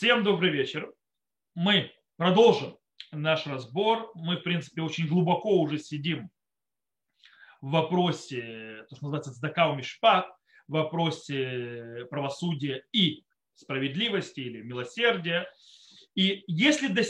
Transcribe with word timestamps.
Всем 0.00 0.24
добрый 0.24 0.50
вечер. 0.50 0.90
Мы 1.54 1.92
продолжим 2.16 2.78
наш 3.12 3.46
разбор. 3.46 4.10
Мы, 4.14 4.38
в 4.38 4.42
принципе, 4.42 4.80
очень 4.80 5.06
глубоко 5.06 5.60
уже 5.60 5.78
сидим 5.78 6.30
в 7.60 7.72
вопросе, 7.72 8.86
то, 8.88 8.96
что 8.96 9.04
называется 9.04 9.34
цдакау 9.34 9.76
мишпат, 9.76 10.26
в 10.68 10.72
вопросе 10.72 12.06
правосудия 12.08 12.82
и 12.92 13.26
справедливости 13.52 14.40
или 14.40 14.62
милосердия. 14.62 15.46
И 16.14 16.44
если 16.46 16.88
до, 16.88 17.02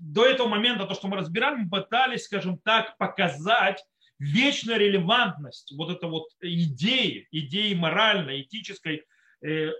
до 0.00 0.24
этого 0.24 0.48
момента, 0.48 0.86
то, 0.86 0.94
что 0.94 1.08
мы 1.08 1.18
разбирали, 1.18 1.56
мы 1.56 1.68
пытались, 1.68 2.24
скажем 2.24 2.56
так, 2.60 2.96
показать 2.96 3.84
вечную 4.18 4.78
релевантность 4.78 5.74
вот 5.76 5.90
этой 5.90 6.08
вот 6.08 6.28
идеи, 6.40 7.28
идеи 7.30 7.74
моральной, 7.74 8.40
этической, 8.40 9.04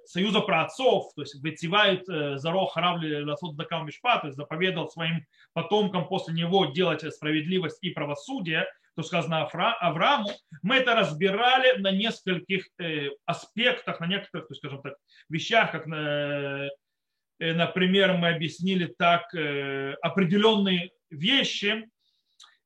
союза 0.04 0.40
праотцов, 0.40 1.12
то 1.14 1.22
есть 1.22 1.34
вытевает 1.42 2.08
э, 2.08 2.38
Заро 2.38 2.66
Харавли 2.66 3.22
Ласот 3.22 3.56
Дакал 3.56 3.84
Мишпа, 3.84 4.18
то 4.18 4.28
есть 4.28 4.36
заповедал 4.36 4.88
своим 4.88 5.26
потомкам 5.52 6.06
после 6.06 6.34
него 6.34 6.66
делать 6.66 7.02
справедливость 7.12 7.78
и 7.82 7.90
правосудие, 7.90 8.66
то 8.94 9.02
сказано 9.02 9.46
Аврааму, 9.46 10.30
мы 10.62 10.76
это 10.76 10.94
разбирали 10.94 11.78
на 11.78 11.90
нескольких 11.90 12.68
э, 12.78 13.08
аспектах, 13.26 13.98
на 13.98 14.06
некоторых, 14.06 14.46
то 14.46 14.52
есть, 14.52 14.60
скажем 14.60 14.82
так, 14.82 14.94
вещах, 15.28 15.72
как, 15.72 15.86
например, 17.40 18.14
мы 18.14 18.28
объяснили 18.30 18.86
так 18.86 19.32
определенные 20.02 20.90
вещи, 21.10 21.88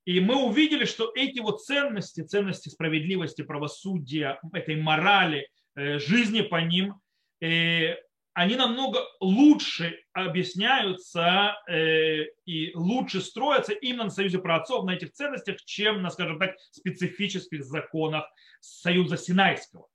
и 0.04 0.20
мы 0.20 0.36
увидели, 0.44 0.84
что 0.84 1.12
эти 1.14 1.40
вот 1.40 1.62
ценности, 1.62 2.22
ценности 2.22 2.70
справедливости, 2.70 3.42
правосудия, 3.42 4.38
этой 4.52 4.76
морали– 4.76 5.48
Э, 5.61 5.61
жизни 5.76 6.42
по 6.42 6.56
ним, 6.56 6.94
э, 7.40 7.96
они 8.34 8.56
намного 8.56 9.00
лучше 9.20 9.98
объясняются 10.12 11.54
э, 11.68 12.24
и 12.46 12.72
лучше 12.74 13.20
строятся 13.20 13.72
именно 13.72 14.04
на 14.04 14.10
союзе 14.10 14.38
праотцов, 14.38 14.84
на 14.84 14.94
этих 14.94 15.12
ценностях, 15.12 15.62
чем 15.64 16.02
на, 16.02 16.10
скажем 16.10 16.38
так, 16.38 16.54
специфических 16.70 17.62
законах 17.62 18.24
союза 18.60 19.16
Синайского. 19.16 19.86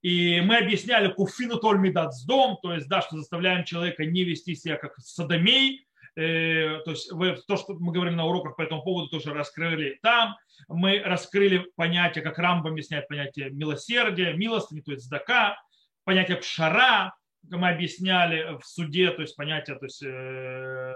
И 0.00 0.40
мы 0.40 0.58
объясняли 0.58 1.12
куфину 1.12 1.58
тольмидат 1.58 2.12
дом, 2.26 2.58
то 2.62 2.74
есть, 2.74 2.88
да, 2.88 3.02
что 3.02 3.16
заставляем 3.16 3.64
человека 3.64 4.04
не 4.04 4.24
вести 4.24 4.54
себя 4.54 4.76
как 4.76 4.96
садомей, 4.98 5.86
то 6.14 6.90
есть 6.90 7.10
то, 7.46 7.56
что 7.56 7.74
мы 7.74 7.92
говорили 7.92 8.14
на 8.14 8.26
уроках 8.26 8.56
по 8.56 8.62
этому 8.62 8.82
поводу, 8.82 9.08
тоже 9.08 9.32
раскрыли 9.32 9.98
там. 10.02 10.36
Мы 10.68 11.00
раскрыли 11.00 11.66
понятие, 11.76 12.22
как 12.22 12.38
Рамба 12.38 12.70
объясняет 12.70 13.08
понятие 13.08 13.50
милосердия, 13.50 14.34
милостыни, 14.34 14.80
то 14.80 14.92
есть 14.92 15.04
здака, 15.04 15.56
понятие 16.04 16.36
пшара, 16.36 17.14
мы 17.50 17.68
объясняли 17.70 18.58
в 18.58 18.64
суде, 18.64 19.10
то 19.10 19.22
есть 19.22 19.36
понятие 19.36 19.76
то 19.76 19.86
есть, 19.86 20.02
э, 20.02 20.94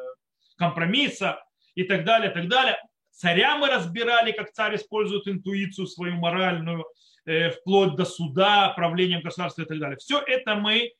компромисса 0.57 1.43
и 1.75 1.85
так 1.85 2.05
далее, 2.05 2.31
так 2.31 2.49
далее. 2.49 2.79
Царя 3.11 3.57
мы 3.57 3.69
разбирали, 3.69 4.33
как 4.33 4.53
царь 4.53 4.77
использует 4.77 5.27
интуицию 5.27 5.87
свою 5.87 6.15
моральную, 6.17 6.85
э, 7.25 7.51
вплоть 7.51 7.97
до 7.97 8.05
суда, 8.05 8.73
правлением 8.77 9.23
государства 9.23 9.63
и 9.63 9.67
так 9.67 9.79
далее. 9.79 9.97
Все 9.97 10.21
это 10.21 10.55
мы 10.55 10.93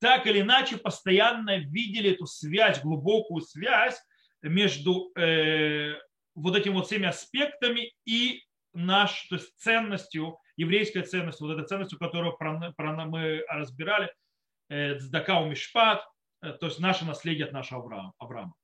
так 0.00 0.26
или 0.26 0.40
иначе 0.40 0.76
постоянно 0.76 1.58
видели 1.58 2.12
эту 2.12 2.26
связь, 2.26 2.82
глубокую 2.82 3.42
связь 3.42 4.00
между 4.42 5.10
э, 5.16 5.94
вот 6.34 6.56
этими 6.56 6.74
вот 6.74 6.86
всеми 6.86 7.06
аспектами 7.06 7.92
и 8.04 8.42
наш, 8.72 9.26
то 9.28 9.36
есть 9.36 9.56
ценностью, 9.56 10.38
еврейской 10.56 11.02
ценностью, 11.02 11.46
вот 11.46 11.54
этой 11.54 11.66
ценностью, 11.66 11.98
которую 11.98 12.36
про, 12.36 12.72
про, 12.76 12.92
мы 13.06 13.44
разбирали, 13.48 14.12
э, 14.68 14.98
Цдакау 14.98 15.46
Мишпат, 15.46 16.04
э, 16.42 16.52
то 16.52 16.66
есть 16.66 16.78
наше 16.78 17.04
наследие 17.04 17.46
от 17.46 17.52
нашего. 17.52 18.12
Авраама. 18.18 18.54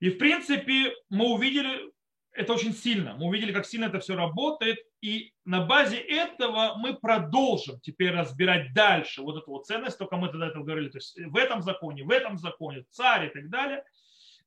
И 0.00 0.10
в 0.10 0.18
принципе 0.18 0.94
мы 1.08 1.32
увидели 1.32 1.90
это 2.32 2.54
очень 2.54 2.72
сильно. 2.72 3.14
Мы 3.14 3.26
увидели, 3.26 3.52
как 3.52 3.66
сильно 3.66 3.86
это 3.86 4.00
все 4.00 4.16
работает. 4.16 4.78
И 5.00 5.32
на 5.44 5.64
базе 5.64 5.98
этого 5.98 6.74
мы 6.76 6.94
продолжим 6.94 7.80
теперь 7.80 8.12
разбирать 8.12 8.72
дальше 8.72 9.22
вот 9.22 9.36
эту 9.36 9.50
вот 9.50 9.66
ценность, 9.66 9.98
только 9.98 10.16
мы 10.16 10.28
тогда 10.28 10.48
это 10.48 10.60
говорили, 10.60 10.88
то 10.88 10.98
есть 10.98 11.18
в 11.18 11.36
этом 11.36 11.62
законе, 11.62 12.04
в 12.04 12.10
этом 12.10 12.38
законе, 12.38 12.84
царь 12.90 13.26
и 13.26 13.28
так 13.28 13.50
далее. 13.50 13.84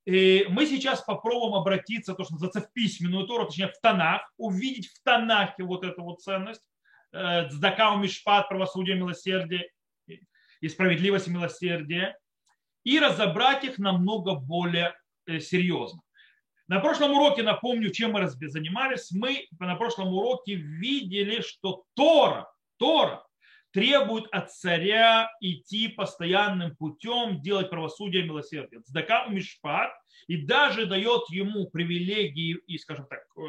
И 0.05 0.45
мы 0.49 0.65
сейчас 0.67 1.01
попробуем 1.01 1.55
обратиться, 1.55 2.13
то, 2.13 2.23
что 2.23 2.33
называется, 2.33 2.61
в 2.61 2.71
письменную 2.73 3.25
Тору, 3.25 3.45
точнее 3.45 3.69
в 3.69 3.79
Танах, 3.81 4.21
увидеть 4.37 4.87
в 4.87 5.01
Танахе 5.03 5.63
вот 5.63 5.83
эту 5.83 6.03
вот 6.03 6.21
ценность, 6.21 6.61
э, 7.11 7.49
Цдакау 7.49 7.97
Мишпат, 7.97 8.47
правосудие, 8.47 8.95
милосердие 8.95 9.69
и 10.61 10.69
справедливость 10.69 11.27
милосердие, 11.27 12.17
и 12.83 12.99
разобрать 12.99 13.63
их 13.63 13.79
намного 13.79 14.35
более 14.35 14.95
э, 15.25 15.39
серьезно. 15.39 16.01
На 16.67 16.79
прошлом 16.79 17.11
уроке, 17.11 17.43
напомню, 17.43 17.91
чем 17.91 18.13
мы 18.13 18.27
занимались, 18.27 19.11
мы 19.11 19.47
на 19.59 19.75
прошлом 19.75 20.13
уроке 20.13 20.55
видели, 20.55 21.41
что 21.41 21.83
Тора, 21.93 22.51
Тора 22.77 23.23
требует 23.71 24.25
от 24.31 24.51
царя 24.51 25.29
идти 25.41 25.89
постоянным 25.89 26.75
путем, 26.75 27.41
делать 27.41 27.69
правосудие 27.69 28.23
и 28.23 28.25
милосердие. 28.25 28.81
Цдака 28.81 29.27
Мишпат 29.27 29.91
и 30.27 30.37
даже 30.37 30.85
дает 30.87 31.29
ему 31.29 31.69
привилегии 31.69 32.57
и, 32.67 32.77
скажем 32.79 33.05
так, 33.07 33.19
э, 33.37 33.41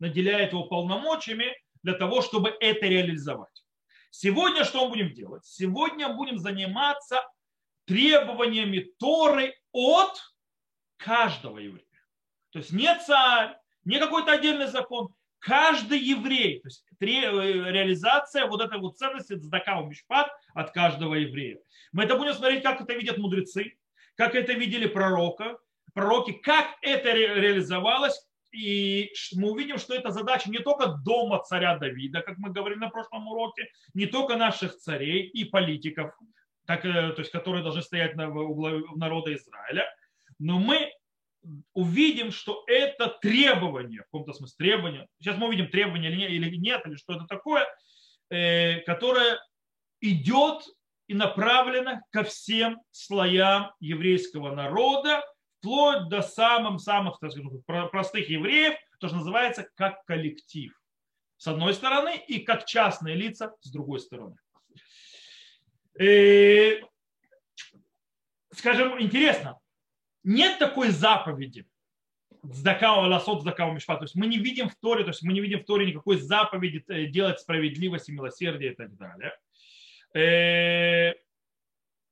наделяет 0.00 0.52
его 0.52 0.64
полномочиями 0.64 1.54
для 1.82 1.92
того, 1.92 2.22
чтобы 2.22 2.56
это 2.60 2.86
реализовать. 2.86 3.64
Сегодня 4.10 4.64
что 4.64 4.84
мы 4.84 4.90
будем 4.90 5.14
делать? 5.14 5.44
Сегодня 5.44 6.08
будем 6.08 6.38
заниматься 6.38 7.22
требованиями 7.84 8.90
Торы 8.98 9.54
от 9.70 10.18
каждого 10.96 11.58
еврея. 11.58 11.91
То 12.52 12.58
есть 12.58 12.72
не 12.72 12.94
царь, 13.00 13.56
не 13.84 13.98
какой-то 13.98 14.32
отдельный 14.32 14.66
закон. 14.66 15.08
Каждый 15.38 15.98
еврей, 15.98 16.60
то 16.60 16.68
есть 16.68 16.84
э, 17.00 17.04
реализация 17.04 18.46
вот 18.46 18.60
этой 18.60 18.78
вот 18.78 18.96
ценности 18.96 19.34
цдака 19.34 19.82
от 20.54 20.70
каждого 20.70 21.14
еврея. 21.14 21.58
Мы 21.90 22.04
это 22.04 22.16
будем 22.16 22.34
смотреть, 22.34 22.62
как 22.62 22.80
это 22.80 22.94
видят 22.94 23.18
мудрецы, 23.18 23.76
как 24.14 24.36
это 24.36 24.52
видели 24.52 24.86
пророка, 24.86 25.58
пророки, 25.94 26.32
как 26.32 26.76
это 26.80 27.12
реализовалось, 27.12 28.24
и 28.52 29.10
мы 29.34 29.50
увидим, 29.50 29.78
что 29.78 29.94
это 29.94 30.10
задача 30.10 30.50
не 30.50 30.58
только 30.58 30.98
дома 31.04 31.42
царя 31.42 31.76
Давида, 31.78 32.20
как 32.20 32.38
мы 32.38 32.50
говорили 32.50 32.78
на 32.78 32.90
прошлом 32.90 33.26
уроке, 33.26 33.68
не 33.94 34.06
только 34.06 34.36
наших 34.36 34.76
царей 34.76 35.26
и 35.26 35.44
политиков, 35.44 36.14
так, 36.66 36.84
э, 36.84 37.12
то 37.12 37.20
есть, 37.20 37.32
которые 37.32 37.64
должны 37.64 37.82
стоять 37.82 38.14
на 38.14 38.28
углу 38.28 38.96
народа 38.96 39.34
Израиля, 39.34 39.92
но 40.38 40.58
мы 40.58 40.92
увидим, 41.72 42.30
что 42.30 42.64
это 42.66 43.08
требование, 43.20 44.00
в 44.00 44.04
каком-то 44.04 44.32
смысле 44.32 44.54
требование, 44.58 45.06
сейчас 45.18 45.36
мы 45.36 45.48
увидим 45.48 45.68
требование 45.68 46.10
или 46.28 46.56
нет, 46.56 46.86
или 46.86 46.96
что 46.96 47.14
это 47.14 47.26
такое, 47.26 47.66
э, 48.30 48.80
которое 48.80 49.38
идет 50.00 50.62
и 51.08 51.14
направлено 51.14 52.00
ко 52.10 52.24
всем 52.24 52.80
слоям 52.90 53.72
еврейского 53.80 54.54
народа, 54.54 55.22
вплоть 55.58 56.08
до 56.08 56.22
самых-самых 56.22 57.18
простых 57.90 58.28
евреев, 58.28 58.74
то, 58.98 59.08
что 59.08 59.16
называется 59.16 59.68
как 59.74 60.04
коллектив. 60.04 60.72
С 61.36 61.46
одной 61.48 61.74
стороны, 61.74 62.22
и 62.28 62.38
как 62.40 62.66
частные 62.66 63.16
лица 63.16 63.52
с 63.60 63.70
другой 63.70 64.00
стороны. 64.00 64.36
И, 65.98 66.04
э, 66.04 66.80
скажем, 68.52 69.00
интересно, 69.00 69.58
нет 70.24 70.58
такой 70.58 70.90
заповеди. 70.90 71.66
Здакау 72.42 73.08
ласот 73.08 73.42
здакау 73.42 73.72
мишпа. 73.72 73.96
То 73.96 74.04
есть 74.04 74.14
мы 74.14 74.26
не 74.26 74.38
видим 74.38 74.68
в 74.68 74.74
Торе, 74.76 75.04
то 75.04 75.10
есть 75.10 75.22
мы 75.22 75.32
не 75.32 75.40
видим 75.40 75.60
в 75.60 75.64
Торе 75.64 75.86
никакой 75.86 76.16
заповеди 76.18 76.84
э, 76.88 77.06
делать 77.06 77.40
справедливость 77.40 78.08
и 78.08 78.12
милосердие 78.12 78.72
и 78.72 78.74
так 78.74 78.96
далее. 78.96 79.32
Э, 80.14 81.12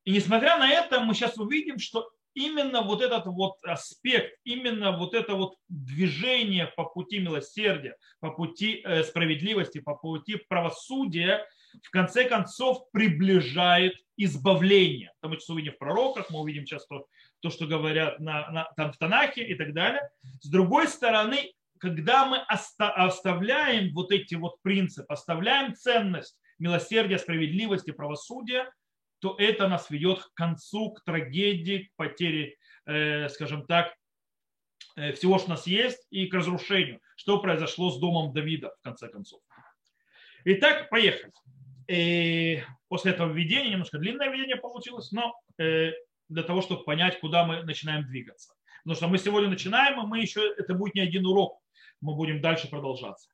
и 0.05 0.13
несмотря 0.13 0.57
на 0.59 0.71
это, 0.71 1.01
мы 1.01 1.15
сейчас 1.15 1.37
увидим, 1.37 1.79
что 1.79 2.11
именно 2.35 2.83
вот 2.83 3.03
этот 3.03 3.27
вот 3.27 3.59
аспект, 3.65 4.39
именно 4.45 4.97
вот 4.97 5.15
это 5.15 5.35
вот 5.35 5.57
движение 5.69 6.67
по 6.77 6.85
пути 6.85 7.19
милосердия, 7.19 7.97
по 8.21 8.31
пути 8.31 8.83
э, 8.85 9.03
справедливости, 9.05 9.81
по 9.81 9.95
пути 9.95 10.37
правосудия, 10.37 11.47
в 11.83 11.91
конце 11.91 12.25
концов 12.25 12.91
приближает 12.93 13.95
избавление. 14.17 15.13
Потому 15.21 15.41
что 15.41 15.55
увидим 15.55 15.73
в 15.73 15.79
пророках, 15.79 16.31
мы 16.31 16.41
увидим 16.41 16.67
сейчас, 16.67 16.85
что 16.85 17.07
то, 17.41 17.51
что 17.51 17.67
говорят 17.67 18.21
на, 18.21 18.51
на, 18.51 18.65
там 18.77 18.93
в 18.93 18.99
Танахе 18.99 19.45
и 19.45 19.55
так 19.55 19.73
далее. 19.73 20.09
С 20.41 20.49
другой 20.49 20.89
стороны, 20.89 21.53
когда 21.79 22.27
мы 22.27 22.39
оставляем 22.79 23.93
вот 23.95 24.13
эти 24.13 24.35
вот 24.35 24.61
принципы, 24.63 25.13
оставляем 25.13 25.75
ценность 25.75 26.39
милосердия, 26.59 27.19
справедливости, 27.19 27.91
правосудия, 27.91 28.71
то 29.21 29.35
это 29.39 29.69
нас 29.69 29.91
ведет 29.91 30.23
к 30.23 30.35
концу, 30.35 30.93
к 30.93 31.05
трагедии, 31.05 31.91
к 31.91 31.97
потере, 31.97 32.57
э, 32.87 33.29
скажем 33.29 33.67
так, 33.67 33.95
э, 34.97 35.13
всего, 35.13 35.39
что 35.39 35.49
у 35.49 35.51
нас 35.51 35.67
есть, 35.67 36.07
и 36.11 36.27
к 36.27 36.35
разрушению. 36.35 37.01
Что 37.17 37.41
произошло 37.41 37.91
с 37.91 37.99
домом 37.99 38.33
Давида, 38.33 38.75
в 38.81 38.83
конце 38.83 39.09
концов. 39.09 39.41
Итак, 40.45 40.89
поехали. 40.89 41.33
И 41.89 42.63
после 42.89 43.13
этого 43.13 43.33
введения, 43.33 43.71
немножко 43.71 43.99
длинное 43.99 44.31
введение 44.31 44.57
получилось, 44.57 45.13
но 45.13 45.35
э, 45.59 45.93
для 46.31 46.43
того, 46.43 46.63
чтобы 46.63 46.85
понять, 46.85 47.21
куда 47.21 47.45
мы 47.45 47.63
начинаем 47.63 48.07
двигаться. 48.07 48.55
Потому 48.83 48.97
что 48.97 49.09
мы 49.09 49.19
сегодня 49.19 49.51
начинаем, 49.51 50.01
и 50.01 50.07
мы 50.07 50.21
еще, 50.21 50.55
это 50.57 50.75
будет 50.75 50.95
не 50.95 51.03
один 51.03 51.27
урок, 51.27 51.61
мы 52.01 52.15
будем 52.15 52.41
дальше 52.41 52.69
продолжаться. 52.69 53.29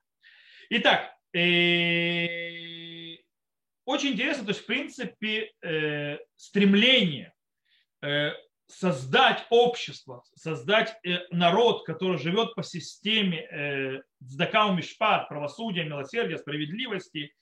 Итак, 0.71 1.13
э, 1.33 1.39
очень 3.85 4.13
интересно, 4.15 4.45
то 4.45 4.51
есть, 4.51 4.63
в 4.63 4.67
принципе, 4.67 5.53
э, 5.63 6.19
стремление 6.35 7.33
э, 8.03 8.33
создать 8.67 9.47
общество, 9.51 10.25
создать 10.35 10.99
народ, 11.31 11.87
который 11.87 12.19
живет 12.19 12.57
по 12.57 12.65
системе 12.65 14.03
Дздакау 14.21 14.75
Мишпат, 14.75 15.29
правосудия, 15.29 15.85
милосердия, 15.85 16.37
справедливости 16.37 17.33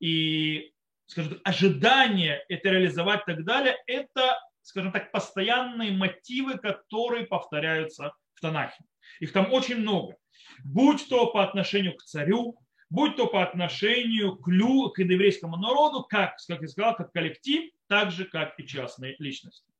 и, 0.00 0.72
скажем 1.06 1.34
так, 1.34 1.40
ожидания 1.44 2.44
это 2.48 2.70
реализовать 2.70 3.22
и 3.22 3.32
так 3.32 3.44
далее, 3.44 3.76
это 3.86 4.36
скажем 4.64 4.92
так, 4.92 5.12
постоянные 5.12 5.92
мотивы, 5.92 6.58
которые 6.58 7.26
повторяются 7.26 8.12
в 8.34 8.40
Танахе. 8.40 8.82
Их 9.20 9.32
там 9.32 9.52
очень 9.52 9.76
много. 9.76 10.16
Будь 10.64 11.08
то 11.08 11.26
по 11.26 11.44
отношению 11.44 11.94
к 11.96 12.02
царю, 12.02 12.58
будь 12.90 13.16
то 13.16 13.26
по 13.26 13.42
отношению 13.42 14.36
к, 14.36 14.48
лю, 14.48 14.90
к 14.90 14.98
еврейскому 14.98 15.56
народу, 15.56 16.02
как, 16.02 16.36
как 16.48 16.62
я 16.62 16.68
сказал, 16.68 16.96
как 16.96 17.12
коллектив, 17.12 17.70
так 17.88 18.10
же, 18.10 18.24
как 18.24 18.58
и 18.58 18.66
частные 18.66 19.14
личности. 19.18 19.70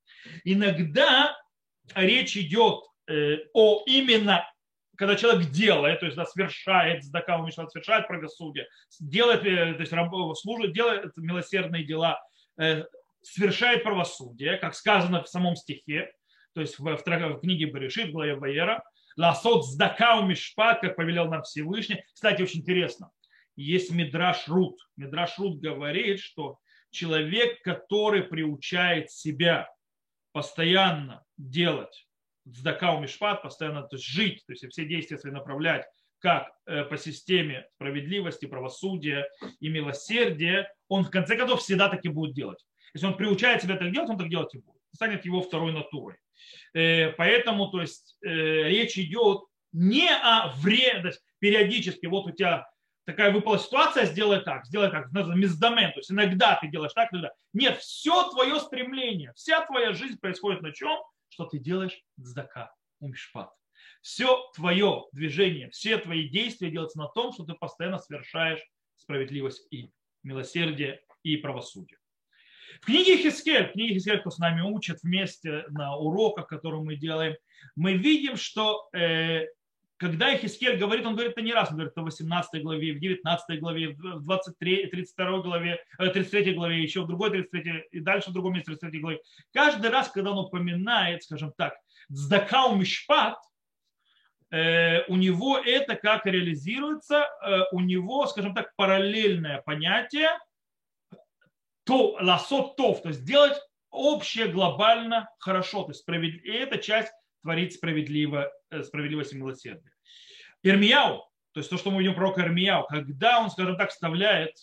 Иногда 0.44 1.36
речь 1.94 2.36
идет 2.36 2.84
э, 3.08 3.38
о 3.54 3.82
именно 3.86 4.44
когда 4.96 5.16
человек 5.16 5.50
делает, 5.50 5.98
то 5.98 6.06
есть 6.06 6.16
да, 6.16 6.24
совершает, 6.24 7.02
сдака 7.02 7.38
умешает, 7.38 7.70
совершает 7.72 8.06
правосудие, 8.06 8.68
делает, 9.00 9.44
э, 9.44 9.74
то 9.74 9.80
есть 9.80 10.40
служит, 10.40 10.72
делает 10.72 11.16
милосердные 11.16 11.84
дела, 11.84 12.20
э, 12.58 12.84
совершает 13.26 13.82
правосудие, 13.82 14.56
как 14.58 14.74
сказано 14.74 15.22
в 15.22 15.28
самом 15.28 15.56
стихе, 15.56 16.10
то 16.54 16.60
есть 16.60 16.78
в, 16.78 16.84
в, 16.84 17.40
книге 17.40 17.66
Берешит, 17.66 18.12
главе 18.12 18.36
Ваера, 18.36 18.82
Ласот 19.16 19.64
сдакау 19.66 20.26
мишпат, 20.26 20.80
как 20.80 20.96
повелел 20.96 21.28
нам 21.28 21.42
Всевышний. 21.42 22.02
Кстати, 22.12 22.42
очень 22.42 22.60
интересно. 22.60 23.10
Есть 23.56 23.92
Мидраш 23.92 24.48
Рут. 24.48 24.78
Мидраш 24.96 25.38
Рут 25.38 25.60
говорит, 25.60 26.20
что 26.20 26.58
человек, 26.90 27.62
который 27.62 28.24
приучает 28.24 29.10
себя 29.10 29.68
постоянно 30.32 31.24
делать 31.36 32.06
сдакау 32.44 33.00
мишпат, 33.00 33.42
постоянно 33.42 33.82
то 33.82 33.96
есть 33.96 34.06
жить, 34.06 34.44
то 34.46 34.52
есть 34.52 34.66
все 34.68 34.84
действия 34.84 35.18
свои 35.18 35.32
направлять 35.32 35.86
как 36.18 36.50
э, 36.66 36.84
по 36.84 36.96
системе 36.96 37.68
справедливости, 37.74 38.46
правосудия 38.46 39.28
и 39.60 39.68
милосердия, 39.68 40.72
он 40.88 41.04
в 41.04 41.10
конце 41.10 41.36
концов 41.36 41.60
всегда 41.60 41.90
таки 41.90 42.08
будет 42.08 42.34
делать. 42.34 42.64
Если 42.94 43.06
он 43.06 43.16
приучает 43.16 43.62
себя 43.62 43.76
так 43.76 43.92
делать, 43.92 44.08
он 44.08 44.18
так 44.18 44.28
делать 44.28 44.54
и 44.54 44.58
будет. 44.58 44.80
Станет 44.94 45.24
его 45.24 45.42
второй 45.42 45.72
натурой. 45.72 46.16
Э, 46.72 47.10
поэтому 47.10 47.68
то 47.68 47.80
есть, 47.80 48.16
э, 48.22 48.28
речь 48.28 48.96
идет 48.96 49.42
не 49.72 50.08
о 50.08 50.52
вреде, 50.56 51.12
периодически 51.40 52.06
вот 52.06 52.26
у 52.26 52.30
тебя 52.30 52.66
такая 53.04 53.32
выпала 53.32 53.58
ситуация, 53.58 54.06
сделай 54.06 54.40
так, 54.40 54.64
сделай 54.66 54.90
так, 54.90 55.10
мездомен, 55.12 55.92
то 55.92 55.98
есть 55.98 56.10
иногда 56.10 56.56
ты 56.60 56.68
делаешь 56.68 56.92
так, 56.94 57.12
иногда. 57.12 57.32
Нет, 57.52 57.78
все 57.78 58.30
твое 58.30 58.60
стремление, 58.60 59.32
вся 59.34 59.64
твоя 59.66 59.92
жизнь 59.92 60.18
происходит 60.18 60.62
на 60.62 60.72
чем? 60.72 60.96
Что 61.28 61.46
ты 61.46 61.58
делаешь 61.58 62.00
дздака, 62.16 62.72
умишпат. 63.00 63.50
Все 64.00 64.50
твое 64.54 65.06
движение, 65.12 65.70
все 65.70 65.98
твои 65.98 66.28
действия 66.28 66.70
делаются 66.70 66.98
на 66.98 67.08
том, 67.08 67.32
что 67.32 67.44
ты 67.44 67.54
постоянно 67.54 67.98
совершаешь 67.98 68.60
справедливость 68.96 69.66
и 69.70 69.90
милосердие 70.22 71.02
и 71.22 71.36
правосудие. 71.36 71.98
В 72.80 72.86
книге 72.86 73.16
Хискель, 73.16 73.70
книге 73.72 73.94
Хискель, 73.94 74.20
кто 74.20 74.30
с 74.30 74.38
нами 74.38 74.60
учит 74.60 75.02
вместе 75.02 75.64
на 75.70 75.96
уроках, 75.96 76.46
которые 76.46 76.82
мы 76.82 76.96
делаем, 76.96 77.36
мы 77.76 77.94
видим, 77.94 78.36
что 78.36 78.88
э, 78.92 79.46
когда 79.96 80.36
Хискель 80.36 80.76
говорит, 80.76 81.06
он 81.06 81.14
говорит 81.14 81.32
это 81.32 81.42
не 81.42 81.52
раз, 81.52 81.70
он 81.70 81.76
говорит 81.76 81.92
это 81.92 82.02
в 82.02 82.04
18 82.04 82.62
главе, 82.62 82.92
в 82.92 83.00
19 83.00 83.60
главе, 83.60 83.88
в 83.90 84.22
23, 84.22 84.86
32 84.88 85.38
главе, 85.40 85.84
33 85.98 86.50
э, 86.50 86.54
главе, 86.54 86.82
еще 86.82 87.02
в 87.02 87.06
другой 87.06 87.30
33, 87.30 87.84
и 87.92 88.00
дальше 88.00 88.30
в 88.30 88.32
другом 88.32 88.54
месте 88.54 88.72
33 88.72 89.00
главе. 89.00 89.20
Каждый 89.52 89.90
раз, 89.90 90.10
когда 90.10 90.32
он 90.32 90.38
упоминает, 90.38 91.22
скажем 91.22 91.52
так, 91.56 91.74
Здакау 92.08 92.76
Мишпат, 92.76 93.38
э, 94.50 95.04
у 95.06 95.16
него 95.16 95.58
это 95.58 95.94
как 95.96 96.26
реализуется, 96.26 97.26
э, 97.42 97.60
у 97.72 97.80
него, 97.80 98.26
скажем 98.26 98.54
так, 98.54 98.74
параллельное 98.76 99.62
понятие– 99.62 100.28
то, 101.84 102.16
ласот 102.20 102.76
тов, 102.76 103.02
то 103.02 103.08
есть 103.08 103.20
сделать 103.20 103.58
общее 103.90 104.48
глобально 104.48 105.28
хорошо, 105.38 105.84
то 105.84 105.90
есть 105.90 106.00
справед... 106.00 106.44
и 106.44 106.50
эта 106.50 106.78
часть 106.78 107.12
творит 107.42 107.74
справедливо, 107.74 108.50
э, 108.70 108.82
справедливость 108.82 109.32
и 109.32 109.36
милосердие. 109.36 109.92
Ирмияу, 110.62 111.18
то 111.52 111.60
есть 111.60 111.70
то, 111.70 111.76
что 111.76 111.90
мы 111.90 112.00
видим 112.00 112.14
пророка 112.14 112.40
Ирмияу, 112.40 112.86
когда 112.86 113.40
он, 113.40 113.50
скажем 113.50 113.76
так, 113.76 113.90
вставляет 113.90 114.56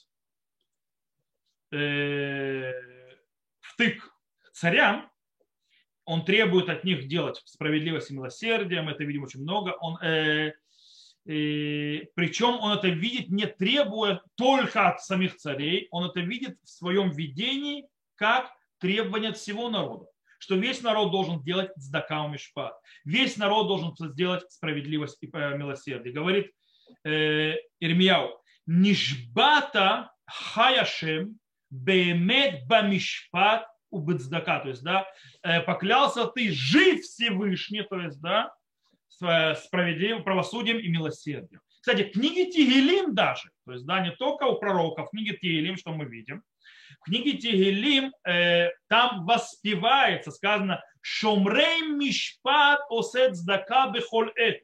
э, 1.71 2.73
втык 3.59 4.12
царям, 4.51 5.09
он 6.06 6.25
требует 6.25 6.68
от 6.69 6.83
них 6.83 7.07
делать 7.07 7.41
справедливость 7.45 8.12
и 8.12 8.15
милосердие, 8.15 8.81
мы 8.81 8.91
это 8.91 9.03
видим 9.03 9.23
очень 9.23 9.41
много, 9.41 9.69
он 9.79 9.97
э, 10.01 10.53
и, 11.25 12.09
причем 12.15 12.59
он 12.59 12.77
это 12.77 12.88
видит 12.88 13.29
не 13.29 13.45
требуя 13.45 14.21
только 14.35 14.89
от 14.89 15.03
самих 15.03 15.38
царей, 15.38 15.88
он 15.91 16.06
это 16.06 16.19
видит 16.19 16.57
в 16.63 16.69
своем 16.69 17.12
видении 17.12 17.88
как 18.15 18.51
требование 18.79 19.29
от 19.29 19.38
всего 19.38 19.69
народа. 19.69 20.06
Что 20.39 20.56
весь 20.56 20.81
народ 20.81 21.12
должен 21.12 21.44
делать 21.44 21.71
сдакау 21.75 22.29
мишпат. 22.29 22.73
Весь 23.06 23.38
народ 23.38 23.68
должен 23.68 23.95
сделать 23.95 24.51
справедливость 24.51 25.21
и 25.21 25.29
э, 25.31 25.57
милосердие. 25.57 26.13
Говорит 26.13 26.51
э, 27.03 27.57
Ирмияу, 27.79 28.41
нишбата 28.65 30.12
хаяшем 30.25 31.38
бемет 31.69 32.65
бамишпат 32.68 33.68
убыцдака. 33.91 34.62
То 34.62 34.69
есть, 34.69 34.83
да, 34.83 35.06
э, 35.44 35.62
поклялся 35.62 36.25
ты 36.25 36.51
жить 36.51 37.03
Всевышний, 37.03 37.83
то 37.83 38.00
есть, 38.00 38.19
да, 38.19 38.51
справедливым 39.21 40.23
правосудием 40.23 40.79
и 40.79 40.88
милосердием. 40.88 41.62
Кстати, 41.81 42.03
книги 42.03 42.51
Тигелим 42.51 43.15
даже, 43.15 43.50
то 43.65 43.71
есть 43.71 43.85
да, 43.85 44.01
не 44.01 44.12
только 44.12 44.44
у 44.44 44.59
пророков, 44.59 45.09
книги 45.09 45.31
Тигелим, 45.35 45.77
что 45.77 45.91
мы 45.91 46.06
видим, 46.06 46.44
в 47.01 47.06
книге 47.06 47.38
Тигелим 47.38 48.13
э, 48.27 48.69
там 48.88 49.25
воспевается, 49.25 50.29
сказано, 50.29 50.83
Шомрей 51.01 51.81
мишпат 51.87 52.81
осет 52.90 53.35
здака 53.35 53.90
бехоль 53.90 54.31
эт. 54.35 54.61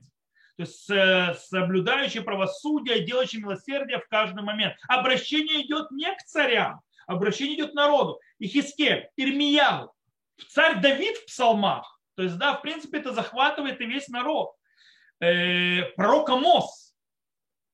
То 0.58 0.64
есть 0.64 0.90
э, 0.90 1.36
соблюдающий 1.40 2.22
правосудие, 2.22 3.04
делающий 3.04 3.40
милосердие 3.40 4.00
в 4.00 4.08
каждый 4.08 4.44
момент. 4.44 4.76
Обращение 4.88 5.66
идет 5.66 5.90
не 5.92 6.14
к 6.14 6.24
царям, 6.26 6.82
обращение 7.08 7.56
идет 7.56 7.72
к 7.72 7.76
народу. 7.76 8.20
И 8.38 8.48
Хискель, 8.48 9.10
Ирмияу, 9.18 9.92
царь 10.50 10.80
Давид 10.80 11.18
в 11.18 11.26
псалмах, 11.26 11.97
то 12.18 12.24
есть, 12.24 12.38
да, 12.38 12.56
в 12.56 12.64
принципе, 12.64 12.98
это 12.98 13.14
захватывает 13.14 13.80
и 13.80 13.86
весь 13.86 14.08
народ. 14.08 14.50
Э, 15.20 15.84
пророк 15.96 16.30
Амос. 16.30 16.96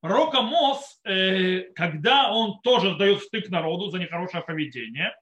Пророк 0.02 0.36
Амос, 0.36 1.00
э, 1.06 1.72
когда 1.74 2.30
он 2.34 2.60
тоже 2.60 2.98
дает 2.98 3.22
стык 3.22 3.48
народу 3.48 3.90
за 3.90 4.00
нехорошее 4.00 4.44
поведение, 4.44 5.16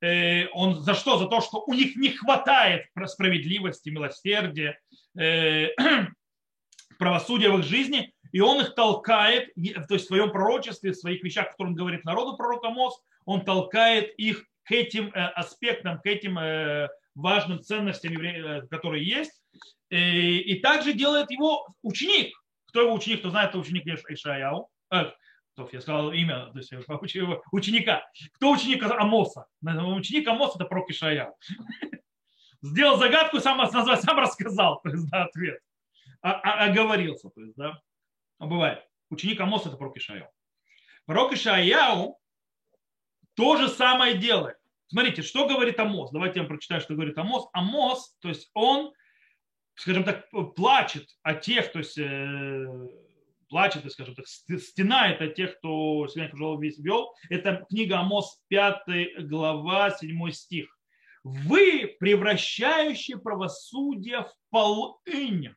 э, 0.00 0.46
он 0.54 0.80
за 0.80 0.94
что? 0.94 1.18
За 1.18 1.26
то, 1.26 1.42
что 1.42 1.64
у 1.66 1.74
них 1.74 1.96
не 1.96 2.08
хватает 2.08 2.86
справедливости, 3.04 3.90
милосердия, 3.90 4.80
правосудия 6.98 7.50
в 7.50 7.58
их 7.58 7.64
жизни, 7.66 8.14
и 8.32 8.40
он 8.40 8.62
их 8.62 8.74
толкает, 8.74 9.52
то 9.54 9.94
есть 9.94 10.06
в 10.06 10.08
своем 10.08 10.30
пророчестве, 10.30 10.92
в 10.92 10.96
своих 10.96 11.22
вещах, 11.22 11.50
которые 11.50 11.72
он 11.72 11.76
говорит 11.76 12.06
народу, 12.06 12.38
пророк 12.38 12.64
Амос, 12.64 12.98
он 13.26 13.44
толкает 13.44 14.14
их 14.16 14.46
к 14.64 14.72
этим 14.72 15.12
аспектам, 15.14 16.00
к 16.00 16.06
этим 16.06 16.38
важным 17.16 17.62
ценностям, 17.62 18.12
э, 18.12 18.66
которые 18.68 19.04
есть. 19.04 19.42
И, 19.90 20.38
и 20.38 20.60
также 20.60 20.92
делает 20.92 21.30
его 21.30 21.66
ученик. 21.82 22.36
Кто 22.66 22.82
его 22.82 22.94
ученик, 22.94 23.20
кто 23.20 23.30
знает, 23.30 23.50
кто 23.50 23.58
ученик 23.58 23.86
Ишаяу. 23.86 24.68
Э, 24.92 25.10
я 25.72 25.80
сказал 25.80 26.12
имя, 26.12 26.50
то 26.52 26.58
есть 26.58 26.72
ученика. 27.52 28.04
Кто 28.34 28.52
ученик 28.52 28.84
Амоса? 28.84 29.46
Ученик 29.62 30.28
Амоса 30.28 30.56
это 30.56 30.66
пророк 30.66 30.90
Ишаяу. 30.90 31.34
Сделал 32.62 32.98
загадку, 32.98 33.40
сам, 33.40 33.66
сам 33.70 34.18
рассказал, 34.18 34.80
то 34.82 34.90
есть, 34.90 35.08
да, 35.10 35.24
ответ. 35.24 35.60
А, 36.20 36.32
а, 36.32 36.64
оговорился, 36.64 37.30
то 37.30 37.40
есть, 37.40 37.54
да. 37.56 37.80
А 38.38 38.46
бывает. 38.46 38.84
Ученик 39.08 39.40
Амоса 39.40 39.68
это 39.68 39.78
пророк 39.78 39.96
Ишаяу. 39.96 40.28
Пророк 41.06 41.32
Ишаяу 41.32 42.18
то 43.34 43.56
же 43.56 43.68
самое 43.68 44.16
делает. 44.16 44.55
Смотрите, 44.88 45.22
что 45.22 45.48
говорит 45.48 45.78
Амос. 45.80 46.10
Давайте 46.12 46.38
я 46.38 46.42
вам 46.42 46.48
прочитаю, 46.48 46.80
что 46.80 46.94
говорит 46.94 47.18
Амос. 47.18 47.48
Амос, 47.52 48.16
то 48.20 48.28
есть 48.28 48.50
он, 48.54 48.92
скажем 49.74 50.04
так, 50.04 50.28
плачет 50.54 51.08
о 51.22 51.34
тех, 51.34 51.72
то 51.72 51.80
есть 51.80 51.98
э, 51.98 52.66
плачет, 53.48 53.90
скажем 53.92 54.14
так, 54.14 54.26
стенает 54.26 55.20
от 55.20 55.34
тех, 55.34 55.58
кто 55.58 56.06
сегодня 56.08 56.30
тяжело 56.30 56.60
вел. 56.60 57.14
Это 57.30 57.66
книга 57.68 57.98
Амос, 57.98 58.40
5 58.48 59.26
глава, 59.28 59.90
7 59.90 60.30
стих. 60.30 60.66
вы 61.24 61.96
превращающие 61.98 63.18
правосудие 63.18 64.22
в 64.22 64.32
полынь 64.50 65.54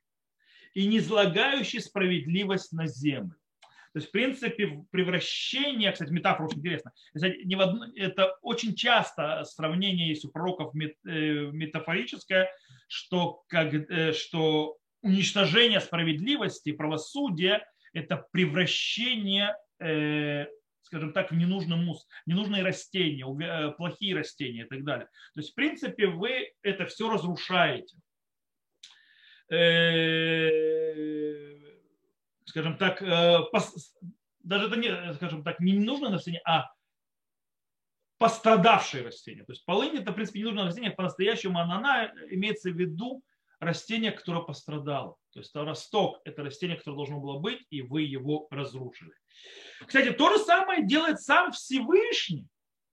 и 0.74 0.88
не 0.88 0.98
излагающие 0.98 1.82
справедливость 1.82 2.72
на 2.72 2.88
землю. 2.88 3.39
То 3.94 4.00
есть, 4.00 4.10
в 4.10 4.12
принципе, 4.12 4.86
превращение, 4.92 5.92
кстати, 5.92 6.12
метафора 6.12 6.48
очень 6.48 6.60
интересна. 6.60 6.92
Это 7.14 8.36
очень 8.42 8.76
часто 8.76 9.44
сравнение 9.46 10.10
есть 10.10 10.26
у 10.26 10.30
пророков 10.30 10.74
э, 10.76 10.80
метафорическое, 11.08 12.52
что, 12.88 13.44
как, 13.48 13.74
э, 13.74 14.14
что 14.14 14.78
уничтожение 15.02 15.80
справедливости, 15.80 16.72
правосудия– 16.72 17.66
это 17.94 18.28
превращение, 18.32 19.56
э, 19.80 20.46
скажем 20.82 21.12
так, 21.12 21.32
в 21.32 21.36
ненужный 21.36 21.78
мус, 21.78 22.06
ненужные 22.28 22.62
растения, 22.62 23.26
плохие 23.74 24.16
растения 24.16 24.66
и 24.66 24.68
так 24.68 24.84
далее. 24.84 25.08
То 25.34 25.40
есть, 25.40 25.52
в 25.52 25.56
принципе, 25.56 26.08
вы 26.08 26.52
это 26.62 26.86
все 26.86 27.10
разрушаете 27.10 27.98
скажем 32.50 32.78
так, 32.78 33.02
э, 33.02 33.40
даже 34.40 34.68
это 34.68 34.76
не, 34.76 35.14
скажем 35.14 35.44
так, 35.44 35.60
не 35.60 35.74
нужное 35.74 36.12
растение, 36.12 36.42
а 36.46 36.66
пострадавшие 38.18 39.04
растения. 39.04 39.44
То 39.46 39.54
есть 39.54 39.66
полынь 39.66 39.96
это, 39.96 40.12
в 40.12 40.16
принципе, 40.16 40.40
не 40.40 40.46
нужное 40.46 40.66
растение, 40.66 40.92
по-настоящему 40.92 41.60
анана 41.60 42.12
имеется 42.30 42.70
в 42.70 42.76
виду 42.76 43.24
растение, 43.60 44.12
которое 44.12 44.44
пострадало. 44.44 45.16
То 45.32 45.40
есть 45.40 45.56
росток– 45.56 46.20
это 46.26 46.44
растение, 46.44 46.78
которое 46.78 46.98
должно 46.98 47.20
было 47.20 47.40
быть, 47.40 47.62
и 47.70 47.82
вы 47.82 48.02
его 48.02 48.48
разрушили. 48.50 49.12
Кстати, 49.86 50.12
то 50.12 50.36
же 50.36 50.44
самое 50.44 50.86
делает 50.86 51.22
сам 51.22 51.52
Всевышний. 51.52 52.48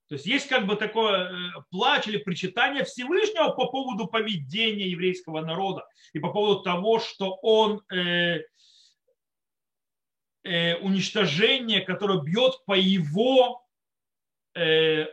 То 0.08 0.14
есть 0.14 0.26
есть 0.26 0.48
как 0.48 0.66
бы 0.66 0.76
такое 0.76 1.30
э, 1.30 1.34
плач 1.70 2.06
или 2.06 2.18
причитание 2.18 2.84
Всевышнего 2.84 3.48
по 3.48 3.66
поводу 3.66 4.06
поведения 4.06 4.88
еврейского 4.90 5.40
народа 5.40 5.84
и 6.12 6.20
по 6.20 6.32
поводу 6.32 6.62
того, 6.62 7.00
что 7.00 7.36
он 7.42 7.82
э, 7.92 8.42
э, 10.46 10.76
уничтожение, 10.76 11.80
которое 11.80 12.20
бьет 12.22 12.64
по 12.66 12.74
его, 12.74 13.66
э, 14.54 15.06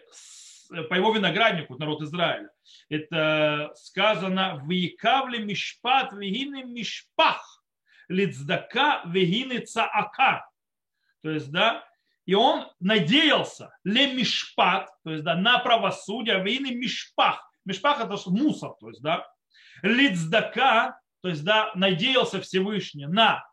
по 0.89 0.93
его 0.93 1.11
винограднику, 1.13 1.77
народ 1.77 2.01
Израиля. 2.01 2.49
Это 2.89 3.71
сказано 3.75 4.61
в 4.63 4.69
Якавле 4.69 5.39
Мишпат 5.39 6.13
Вегины 6.13 6.63
Мишпах 6.63 7.63
Лицдака 8.07 9.01
Вегины 9.05 9.59
Цаака. 9.59 10.47
То 11.21 11.31
есть, 11.31 11.51
да, 11.51 11.85
и 12.25 12.35
он 12.35 12.67
надеялся 12.79 13.75
ле 13.83 14.13
мишпат, 14.13 14.89
то 15.03 15.11
есть 15.11 15.23
да, 15.23 15.35
на 15.35 15.59
правосудие, 15.59 16.41
вейны 16.41 16.73
мишпах. 16.73 17.49
Мишпах 17.65 17.99
это 18.01 18.17
мусор, 18.27 18.73
то 18.79 18.89
есть 18.89 19.01
да. 19.01 19.27
Лицдака, 19.81 20.99
то 21.21 21.29
есть 21.29 21.43
да, 21.43 21.71
надеялся 21.75 22.41
Всевышний 22.41 23.05
на 23.05 23.43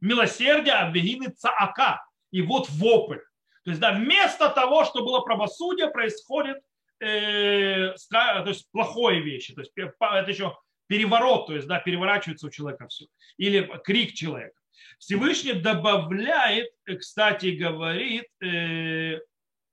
милосердие 0.00 0.74
Аббегины 0.74 1.30
Цаака. 1.30 2.04
И 2.30 2.42
вот 2.42 2.68
вопль. 2.70 3.20
То 3.64 3.70
есть, 3.70 3.80
да, 3.80 3.92
вместо 3.92 4.48
того, 4.50 4.84
что 4.84 5.04
было 5.04 5.20
правосудие, 5.20 5.90
происходит 5.90 6.58
э, 7.00 7.94
то 8.10 8.44
есть 8.46 8.70
плохое 8.70 9.20
вещи. 9.20 9.54
То 9.54 9.60
есть 9.60 9.72
это 9.76 10.30
еще 10.30 10.56
переворот, 10.86 11.46
то 11.46 11.54
есть 11.54 11.66
да, 11.66 11.80
переворачивается 11.80 12.46
у 12.46 12.50
человека 12.50 12.88
все. 12.88 13.06
Или 13.38 13.68
крик 13.84 14.14
человека. 14.14 14.54
Всевышний 14.98 15.52
добавляет, 15.54 16.68
кстати, 16.98 17.46
говорит, 17.46 18.26
э, 18.42 19.18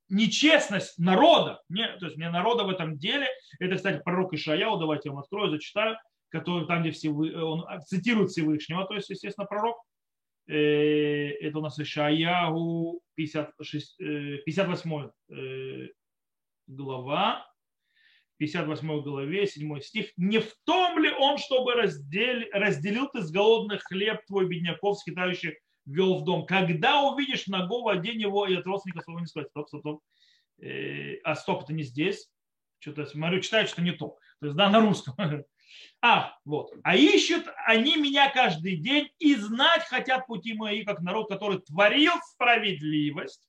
нечестность 0.10 0.98
народа. 0.98 1.62
Не, 1.70 1.88
то 1.98 2.06
есть 2.06 2.18
не 2.18 2.30
народа 2.30 2.64
в 2.64 2.70
этом 2.70 2.98
деле. 2.98 3.28
Это, 3.60 3.76
кстати, 3.76 4.02
пророк 4.04 4.34
Ишаяу, 4.34 4.78
давайте 4.78 5.10
я 5.10 5.14
вам 5.14 5.22
открою, 5.22 5.52
зачитаю, 5.52 5.98
который 6.30 6.68
там, 6.68 6.82
где 6.82 6.92
Всевы, 6.92 7.42
он 7.44 7.66
цитирует 7.82 8.32
Всевышнего, 8.32 8.86
то 8.86 8.96
есть, 8.96 9.10
естественно, 9.10 9.46
пророк. 9.46 9.78
Э, 10.48 11.30
это 11.40 11.60
у 11.60 11.62
нас 11.62 11.80
Ишаяху 11.80 13.02
56, 13.16 13.98
58 13.98 15.10
э, 15.30 15.88
глава, 16.68 17.46
58 18.38 19.02
главе, 19.02 19.48
7 19.48 19.80
стих. 19.80 20.12
«Не 20.18 20.40
в 20.40 20.54
том 20.66 21.00
ли 21.00 21.10
он, 21.12 21.38
чтобы 21.38 21.74
раздел, 21.74 22.42
разделил 22.52 23.08
ты 23.10 23.22
с 23.22 23.32
голодных 23.32 23.84
хлеб 23.84 24.20
твой, 24.28 24.48
бедняков, 24.48 25.00
скитающих, 25.00 25.54
вел 25.86 26.20
в 26.20 26.26
дом? 26.26 26.46
Когда 26.46 27.04
увидишь 27.04 27.48
ногого, 27.48 27.94
одень 27.94 28.22
его, 28.22 28.46
и 28.46 28.56
от 28.56 28.66
родственника 28.66 29.02
своего 29.02 29.22
не 29.22 29.28
сказать». 29.28 29.50
Стоп, 29.50 29.68
стоп, 29.68 29.82
стоп. 29.82 30.02
Э, 30.62 31.16
а 31.24 31.36
стоп, 31.36 31.64
это 31.64 31.74
не 31.74 31.84
здесь. 31.84 32.30
Что-то 32.80 33.06
смотрю, 33.06 33.40
читаю, 33.40 33.66
что 33.68 33.82
не 33.82 33.92
то. 33.92 34.18
То 34.42 34.48
есть, 34.48 34.58
да, 34.58 34.70
на 34.70 34.82
русском. 34.82 35.16
А, 36.02 36.36
вот. 36.46 36.72
А 36.84 36.96
ищут 36.96 37.46
они 37.66 37.96
меня 37.98 38.30
каждый 38.30 38.76
день 38.76 39.10
и 39.20 39.36
знать 39.36 39.84
хотят 39.84 40.28
пути 40.28 40.54
мои, 40.54 40.84
как 40.84 41.02
народ, 41.02 41.30
который 41.30 41.60
творил 41.60 42.14
справедливость 42.34 43.48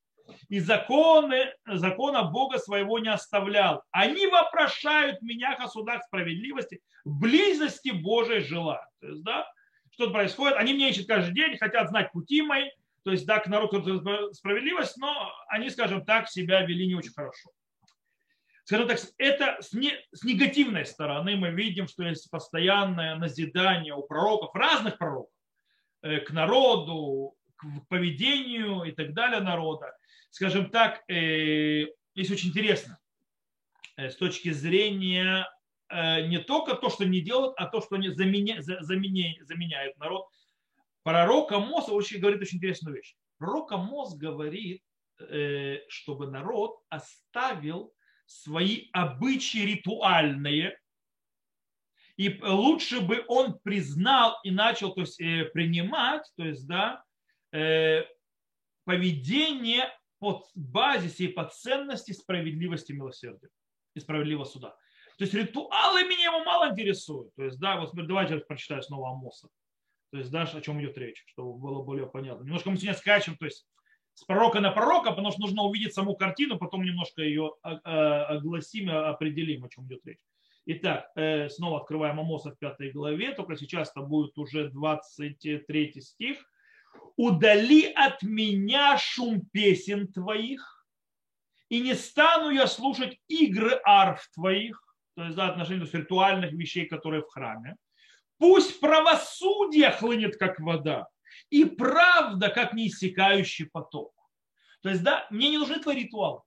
и 0.48 0.60
законы, 0.60 1.52
закона 1.66 2.22
Бога 2.22 2.58
своего 2.58 2.98
не 2.98 3.08
оставлял. 3.08 3.82
Они 3.90 4.26
вопрошают 4.26 5.20
меня 5.22 5.54
о 5.54 5.68
судах 5.68 6.02
справедливости, 6.04 6.80
близости 7.04 7.90
Божией 7.90 8.40
желают. 8.40 8.88
То 9.00 9.08
есть, 9.08 9.22
да, 9.22 9.46
что 9.90 10.10
происходит? 10.10 10.56
Они 10.56 10.72
мне 10.72 10.90
ищут 10.90 11.06
каждый 11.06 11.34
день, 11.34 11.58
хотят 11.58 11.88
знать 11.88 12.12
пути 12.12 12.42
мои, 12.42 12.70
то 13.04 13.10
есть, 13.10 13.26
да, 13.26 13.38
к 13.38 13.46
народу 13.48 14.32
справедливость, 14.32 14.96
но 14.96 15.30
они, 15.48 15.70
скажем 15.70 16.04
так, 16.04 16.28
себя 16.28 16.62
вели 16.62 16.86
не 16.86 16.94
очень 16.94 17.12
хорошо 17.12 17.50
скажем 18.64 18.88
так, 18.88 18.98
это 19.18 19.58
с, 19.60 19.72
не, 19.72 19.92
с 20.12 20.24
негативной 20.24 20.86
стороны 20.86 21.36
мы 21.36 21.50
видим, 21.50 21.86
что 21.86 22.02
есть 22.04 22.30
постоянное 22.30 23.14
назидание 23.16 23.94
у 23.94 24.02
пророков, 24.02 24.54
разных 24.54 24.98
пророков, 24.98 25.32
э, 26.02 26.20
к 26.20 26.30
народу, 26.30 27.36
к 27.56 27.66
поведению 27.88 28.84
и 28.84 28.92
так 28.92 29.12
далее 29.12 29.40
народа. 29.40 29.94
Скажем 30.30 30.70
так, 30.70 31.02
э, 31.08 31.86
есть 32.14 32.30
очень 32.30 32.48
интересно 32.48 32.98
э, 33.96 34.10
с 34.10 34.16
точки 34.16 34.50
зрения 34.50 35.48
не 35.90 36.38
только 36.38 36.74
то, 36.74 36.88
что 36.88 37.04
не 37.04 37.20
делают, 37.20 37.54
а 37.56 37.66
то, 37.66 37.80
что 37.80 37.96
они 37.96 38.08
заменя, 38.08 38.56
заменя, 38.62 39.36
заменяют 39.44 39.96
народ. 39.98 40.26
Пророк 41.04 41.52
Амос 41.52 41.88
очень 41.88 42.18
говорит 42.18 42.40
очень 42.40 42.56
интересную 42.56 42.96
вещь. 42.96 43.14
Пророк 43.36 43.70
Амос 43.70 44.16
говорит, 44.16 44.82
чтобы 45.88 46.26
народ 46.26 46.80
оставил 46.88 47.94
свои 48.26 48.88
обычаи 48.92 49.58
ритуальные, 49.58 50.78
и 52.16 52.40
лучше 52.42 53.00
бы 53.00 53.24
он 53.28 53.58
признал 53.58 54.38
и 54.44 54.50
начал 54.50 54.94
то 54.94 55.00
есть, 55.00 55.20
э, 55.20 55.46
принимать, 55.46 56.30
то 56.36 56.44
есть, 56.44 56.66
да, 56.66 57.02
э, 57.52 58.04
поведение 58.84 59.90
под 60.18 60.46
базисе 60.54 61.24
и 61.24 61.28
по 61.28 61.44
ценности 61.44 62.12
справедливости 62.12 62.92
милосердия 62.92 63.48
и 63.94 64.00
справедливого 64.00 64.44
суда. 64.44 64.76
То 65.18 65.24
есть 65.24 65.34
ритуалы 65.34 66.04
меня 66.04 66.24
его 66.24 66.44
мало 66.44 66.70
интересуют. 66.70 67.34
То 67.34 67.44
есть, 67.44 67.58
да, 67.58 67.78
вот 67.80 67.94
давайте 67.94 68.34
я 68.34 68.40
прочитаю 68.40 68.82
снова 68.82 69.10
Амоса. 69.10 69.48
То 70.10 70.18
есть, 70.18 70.30
да, 70.30 70.42
о 70.42 70.60
чем 70.60 70.80
идет 70.80 70.96
речь, 70.98 71.24
чтобы 71.26 71.58
было 71.58 71.82
более 71.82 72.06
понятно. 72.06 72.44
Немножко 72.44 72.70
мы 72.70 72.76
сегодня 72.76 72.96
скачем, 72.96 73.36
то 73.36 73.44
есть 73.44 73.66
с 74.14 74.24
пророка 74.24 74.60
на 74.60 74.70
пророка, 74.70 75.10
потому 75.10 75.30
что 75.30 75.40
нужно 75.40 75.62
увидеть 75.62 75.94
саму 75.94 76.14
картину, 76.16 76.58
потом 76.58 76.84
немножко 76.84 77.22
ее 77.22 77.54
а, 77.62 77.80
а, 77.84 78.26
огласим 78.36 78.88
и 78.88 78.92
определим, 78.92 79.64
о 79.64 79.68
чем 79.68 79.86
идет 79.86 80.06
речь. 80.06 80.18
Итак, 80.66 81.10
э, 81.14 81.50
снова 81.50 81.80
открываем 81.80 82.18
Амоса 82.18 82.50
в 82.50 82.58
пятой 82.58 82.90
главе, 82.90 83.34
только 83.34 83.54
сейчас 83.56 83.90
это 83.90 84.00
будет 84.00 84.38
уже 84.38 84.70
23 84.70 86.00
стих. 86.00 86.38
«Удали 87.16 87.84
от 87.92 88.22
меня 88.22 88.96
шум 88.96 89.42
песен 89.52 90.10
твоих, 90.10 90.86
и 91.68 91.80
не 91.80 91.94
стану 91.94 92.50
я 92.50 92.66
слушать 92.66 93.18
игры 93.28 93.78
арф 93.84 94.26
твоих, 94.32 94.80
то 95.16 95.24
есть 95.24 95.36
за 95.36 95.48
отношение 95.48 95.86
то 95.86 95.98
ритуальных 95.98 96.52
вещей, 96.52 96.86
которые 96.86 97.22
в 97.22 97.28
храме. 97.28 97.76
Пусть 98.38 98.80
правосудие 98.80 99.90
хлынет, 99.90 100.36
как 100.36 100.58
вода, 100.60 101.08
и 101.50 101.64
правда, 101.64 102.48
как 102.50 102.74
неиссякающий 102.74 103.66
поток. 103.66 104.12
То 104.82 104.90
есть, 104.90 105.02
да, 105.02 105.26
мне 105.30 105.50
не 105.50 105.58
нужны 105.58 105.80
твои 105.80 106.04
ритуалы. 106.04 106.42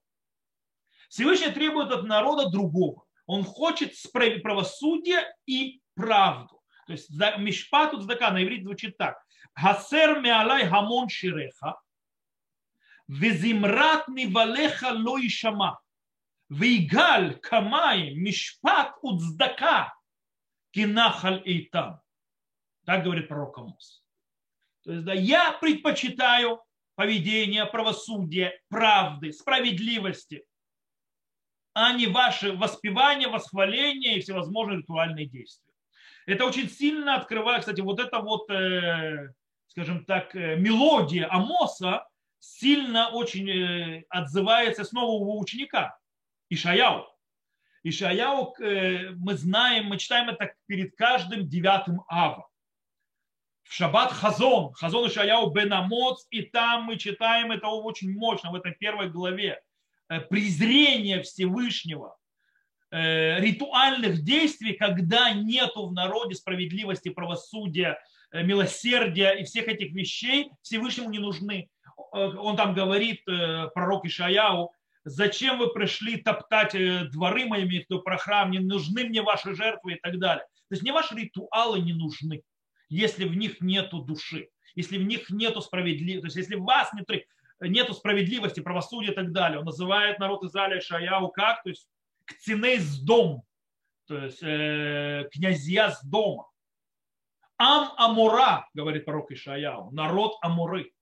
Всевышний 1.08 1.50
требует 1.50 1.90
от 1.90 2.04
народа 2.04 2.50
другого. 2.50 3.04
Он 3.26 3.44
хочет 3.44 3.94
правосудия 4.12 5.34
и 5.46 5.80
правду. 5.94 6.60
То 6.86 6.92
есть 6.92 7.10
мишпату 7.38 8.00
цдака 8.00 8.30
на 8.30 8.42
иврите 8.42 8.64
звучит 8.64 8.96
так. 8.96 9.18
Хасер 9.54 10.20
меалай 10.20 10.66
хамон 10.68 11.08
ширеха, 11.08 11.78
везимрат 13.08 14.06
валеха 14.08 14.92
ло 14.92 15.18
ишама, 15.18 15.80
вигаль 16.48 17.38
камай 17.40 18.14
мишпат 18.14 18.94
уцдака, 19.02 19.92
кинахаль 20.70 21.42
эйтам. 21.44 22.00
Так 22.86 23.04
говорит 23.04 23.28
пророк 23.28 23.58
Амос. 23.58 24.02
То 24.88 24.94
есть, 24.94 25.04
да, 25.04 25.12
я 25.12 25.52
предпочитаю 25.52 26.62
поведение, 26.94 27.66
правосудие, 27.66 28.58
правды, 28.70 29.34
справедливости. 29.34 30.46
а 31.74 31.92
не 31.92 32.06
ваши 32.06 32.54
воспевания, 32.54 33.28
восхваления 33.28 34.16
и 34.16 34.20
всевозможные 34.20 34.78
ритуальные 34.78 35.26
действия. 35.26 35.74
Это 36.24 36.46
очень 36.46 36.70
сильно 36.70 37.16
открывает, 37.16 37.60
кстати, 37.60 37.82
вот 37.82 38.00
это 38.00 38.20
вот, 38.20 38.50
э, 38.50 39.34
скажем 39.66 40.06
так, 40.06 40.34
э, 40.34 40.56
мелодия 40.56 41.28
Амоса 41.30 42.08
сильно 42.38 43.10
очень 43.10 43.50
э, 43.50 44.04
отзывается 44.08 44.84
снова 44.84 45.10
у 45.22 45.38
ученика 45.38 45.98
Ишаяу. 46.48 47.06
Ишаяу, 47.82 48.54
мы 48.58 49.34
знаем, 49.34 49.84
мы 49.84 49.98
читаем 49.98 50.30
это 50.30 50.54
перед 50.66 50.96
каждым 50.96 51.46
девятым 51.46 52.00
ава. 52.08 52.48
В 53.68 53.74
Шаббат 53.74 54.12
Хазон, 54.12 54.72
Хазон 54.72 55.08
Ишаяу 55.08 55.50
Бен 55.50 55.72
Амоц, 55.72 56.26
и 56.30 56.42
там 56.42 56.84
мы 56.84 56.96
читаем 56.96 57.52
это 57.52 57.68
очень 57.68 58.12
мощно 58.12 58.50
в 58.50 58.54
этой 58.54 58.72
первой 58.72 59.10
главе. 59.10 59.60
Презрение 60.30 61.22
Всевышнего 61.22 62.16
Э, 62.90 63.38
ритуальных 63.40 64.24
действий, 64.24 64.72
когда 64.72 65.30
нету 65.30 65.86
в 65.86 65.92
народе 65.92 66.34
справедливости, 66.34 67.10
правосудия, 67.10 67.98
э, 68.32 68.42
милосердия 68.42 69.32
и 69.32 69.44
всех 69.44 69.68
этих 69.68 69.92
вещей, 69.92 70.50
Всевышнему 70.62 71.10
не 71.10 71.18
нужны. 71.18 71.68
Э, 72.14 72.28
он 72.38 72.56
там 72.56 72.72
говорит, 72.72 73.22
пророк 73.74 74.06
Ишаяу, 74.06 74.72
зачем 75.04 75.58
вы 75.58 75.70
пришли 75.70 76.16
топтать 76.16 76.72
дворы 77.10 77.44
моими, 77.44 77.80
кто 77.80 77.98
про 77.98 78.16
храм, 78.16 78.50
не 78.50 78.58
нужны 78.58 79.04
мне 79.04 79.20
ваши 79.20 79.54
жертвы 79.54 79.94
и 79.94 80.00
так 80.00 80.18
далее. 80.18 80.44
То 80.68 80.72
есть 80.72 80.82
мне 80.82 80.92
ваши 80.92 81.14
ритуалы 81.14 81.80
не 81.80 81.92
нужны, 81.92 82.42
если 82.88 83.24
в 83.24 83.36
них 83.36 83.60
нету 83.60 84.00
души, 84.00 84.48
если 84.74 84.98
в 84.98 85.02
них 85.02 85.30
нету 85.30 85.60
справедливости, 85.60 86.20
то 86.20 86.26
есть 86.26 86.36
если 86.36 86.56
в 86.56 86.64
вас 86.64 86.92
нет, 86.92 87.26
нету 87.60 87.94
справедливости, 87.94 88.60
правосудия 88.60 89.12
и 89.12 89.14
так 89.14 89.32
далее. 89.32 89.58
Он 89.58 89.64
называет 89.64 90.18
народ 90.18 90.44
Израиля 90.44 90.80
Шаяу 90.80 91.28
как? 91.28 91.62
То 91.62 91.70
есть 91.70 91.88
кциней 92.24 92.78
с 92.78 93.00
дом, 93.00 93.42
то 94.06 94.24
есть 94.24 94.42
э, 94.42 95.28
князья 95.32 95.90
с 95.90 96.04
дома. 96.04 96.48
Ам 97.56 97.92
Амура, 97.96 98.68
говорит 98.72 99.04
пророк 99.04 99.32
Ишаяу, 99.32 99.90
народ 99.90 100.36
Амуры. 100.42 100.92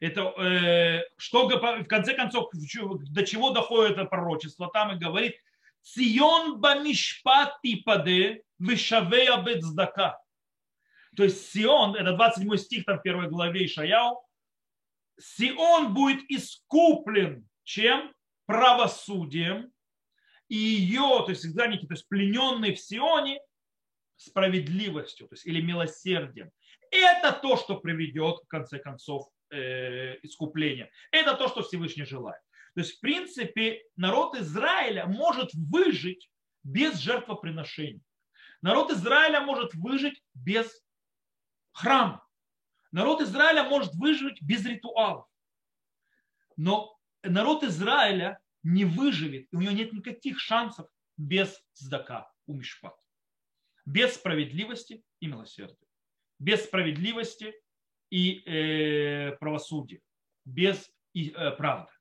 Это 0.00 0.32
э, 0.38 1.02
что 1.16 1.48
в 1.48 1.84
конце 1.84 2.14
концов 2.14 2.50
до 2.52 3.26
чего 3.26 3.50
доходит 3.50 3.92
это 3.92 4.04
пророчество? 4.04 4.70
Там 4.72 4.92
и 4.92 4.98
говорит 4.98 5.34
Цион 5.82 6.60
бамишпат 6.60 7.60
типаде 7.62 8.42
вишавея 8.58 9.42
бецдака. 9.42 10.18
То 11.18 11.24
есть 11.24 11.50
Сион, 11.50 11.96
это 11.96 12.12
27 12.12 12.56
стих 12.58 12.84
там 12.84 13.00
в 13.00 13.02
первой 13.02 13.28
главе 13.28 13.66
Ишаяу, 13.66 14.24
Сион 15.18 15.92
будет 15.92 16.20
искуплен 16.30 17.48
чем? 17.64 18.14
Правосудием 18.46 19.72
и 20.48 20.54
ее, 20.54 21.24
то 21.24 21.30
есть 21.30 21.44
изгнанники, 21.44 21.86
то 21.86 21.94
есть 21.94 22.08
плененные 22.08 22.72
в 22.72 22.78
Сионе, 22.78 23.40
справедливостью, 24.14 25.26
то 25.26 25.34
есть 25.34 25.44
или 25.44 25.60
милосердием. 25.60 26.52
Это 26.92 27.32
то, 27.32 27.56
что 27.56 27.80
приведет, 27.80 28.36
в 28.44 28.46
конце 28.46 28.78
концов, 28.78 29.28
э, 29.50 30.18
искупление. 30.22 30.88
Это 31.10 31.34
то, 31.34 31.48
что 31.48 31.62
Всевышний 31.64 32.04
желает. 32.04 32.40
То 32.76 32.82
есть, 32.82 32.98
в 32.98 33.00
принципе, 33.00 33.82
народ 33.96 34.36
Израиля 34.36 35.06
может 35.06 35.50
выжить 35.52 36.30
без 36.62 36.96
жертвоприношений. 37.00 38.02
Народ 38.62 38.92
Израиля 38.92 39.40
может 39.40 39.74
выжить 39.74 40.22
без 40.32 40.80
храма. 41.78 42.26
Народ 42.90 43.20
Израиля 43.20 43.64
может 43.64 43.94
выжить 43.94 44.42
без 44.42 44.64
ритуалов. 44.64 45.26
Но 46.56 46.98
народ 47.22 47.62
Израиля 47.62 48.40
не 48.62 48.84
выживет, 48.84 49.46
и 49.52 49.56
у 49.56 49.60
него 49.60 49.72
нет 49.72 49.92
никаких 49.92 50.40
шансов 50.40 50.88
без 51.16 51.62
сдака 51.74 52.30
у 52.46 52.54
Мишпат. 52.54 52.96
Без 53.86 54.14
справедливости 54.14 55.02
и 55.20 55.26
милосердия. 55.26 55.86
Без 56.38 56.64
справедливости 56.64 57.54
и 58.10 58.42
э, 58.44 59.32
правосудия. 59.36 60.00
Без 60.44 60.90
и, 61.12 61.30
э, 61.30 61.52
правды. 61.52 61.92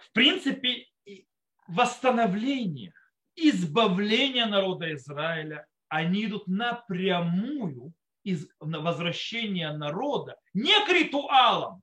В 0.00 0.12
принципе, 0.12 0.86
восстановление, 1.68 2.94
избавление 3.34 4.46
народа 4.46 4.94
Израиля, 4.94 5.66
они 5.88 6.26
идут 6.26 6.46
напрямую 6.46 7.92
из 8.22 8.48
возвращения 8.58 9.72
народа 9.72 10.38
не 10.52 10.74
к 10.84 10.88
ритуалам, 10.88 11.82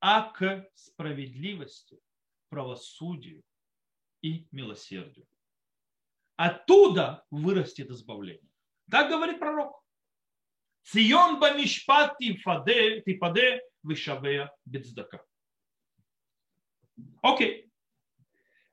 а 0.00 0.30
к 0.30 0.68
справедливости, 0.74 2.00
правосудию 2.48 3.42
и 4.22 4.46
милосердию. 4.50 5.26
Оттуда 6.36 7.24
вырастет 7.30 7.90
избавление. 7.90 8.50
Так 8.90 9.10
говорит 9.10 9.38
пророк. 9.38 9.82
Цион 10.84 11.38
бамишпат 11.38 12.18
типаде, 12.18 13.02
типаде 13.02 13.62
вишавея 13.82 14.52
бецдака. 14.64 15.24
Окей. 17.22 17.70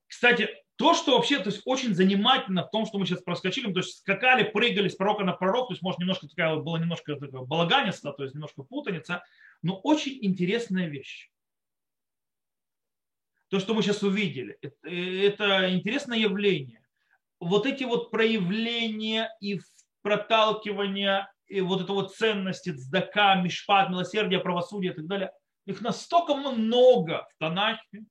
Кстати, 0.08 0.50
то, 0.78 0.94
что 0.94 1.16
вообще 1.16 1.40
то 1.40 1.50
есть, 1.50 1.64
очень 1.66 1.96
занимательно 1.96 2.64
в 2.64 2.70
том, 2.70 2.86
что 2.86 3.00
мы 3.00 3.06
сейчас 3.06 3.24
проскочили, 3.24 3.72
то 3.74 3.80
есть 3.80 4.00
скакали, 4.00 4.44
прыгали 4.44 4.88
с 4.88 4.96
пророка 4.96 5.24
на 5.24 5.34
пророк, 5.34 5.68
то 5.68 5.74
есть, 5.74 5.82
может, 5.82 6.00
немножко 6.00 6.28
такая, 6.28 6.56
было 6.58 6.78
немножко 6.78 7.16
такое 7.16 7.42
балаганисто, 7.42 8.14
то 8.14 8.24
есть 8.24 8.36
немножко 8.36 8.64
путаница, 8.64 9.24
но 9.64 9.80
очень 9.80 10.20
интересная 10.22 10.88
вещь. 10.88 11.30
То, 13.50 13.60
что 13.60 13.74
мы 13.74 13.82
сейчас 13.82 14.04
увидели, 14.04 14.58
это, 14.62 14.88
это 14.88 15.74
интересное 15.74 16.20
явление. 16.20 16.86
Вот 17.40 17.66
эти 17.66 17.84
вот 17.84 18.12
проявления 18.12 19.36
и 19.42 19.60
проталкивания 20.04 21.32
и 21.48 21.62
вот 21.62 21.82
это 21.82 21.94
вот 21.94 22.14
ценности, 22.14 22.72
цдака, 22.72 23.36
мишпат, 23.36 23.90
милосердие, 23.90 24.42
правосудие 24.42 24.92
и 24.92 24.96
так 24.96 25.08
далее, 25.08 25.32
их 25.66 25.82
настолько 25.82 26.36
много 26.36 27.28
в 27.34 27.40
Танахе, 27.40 28.04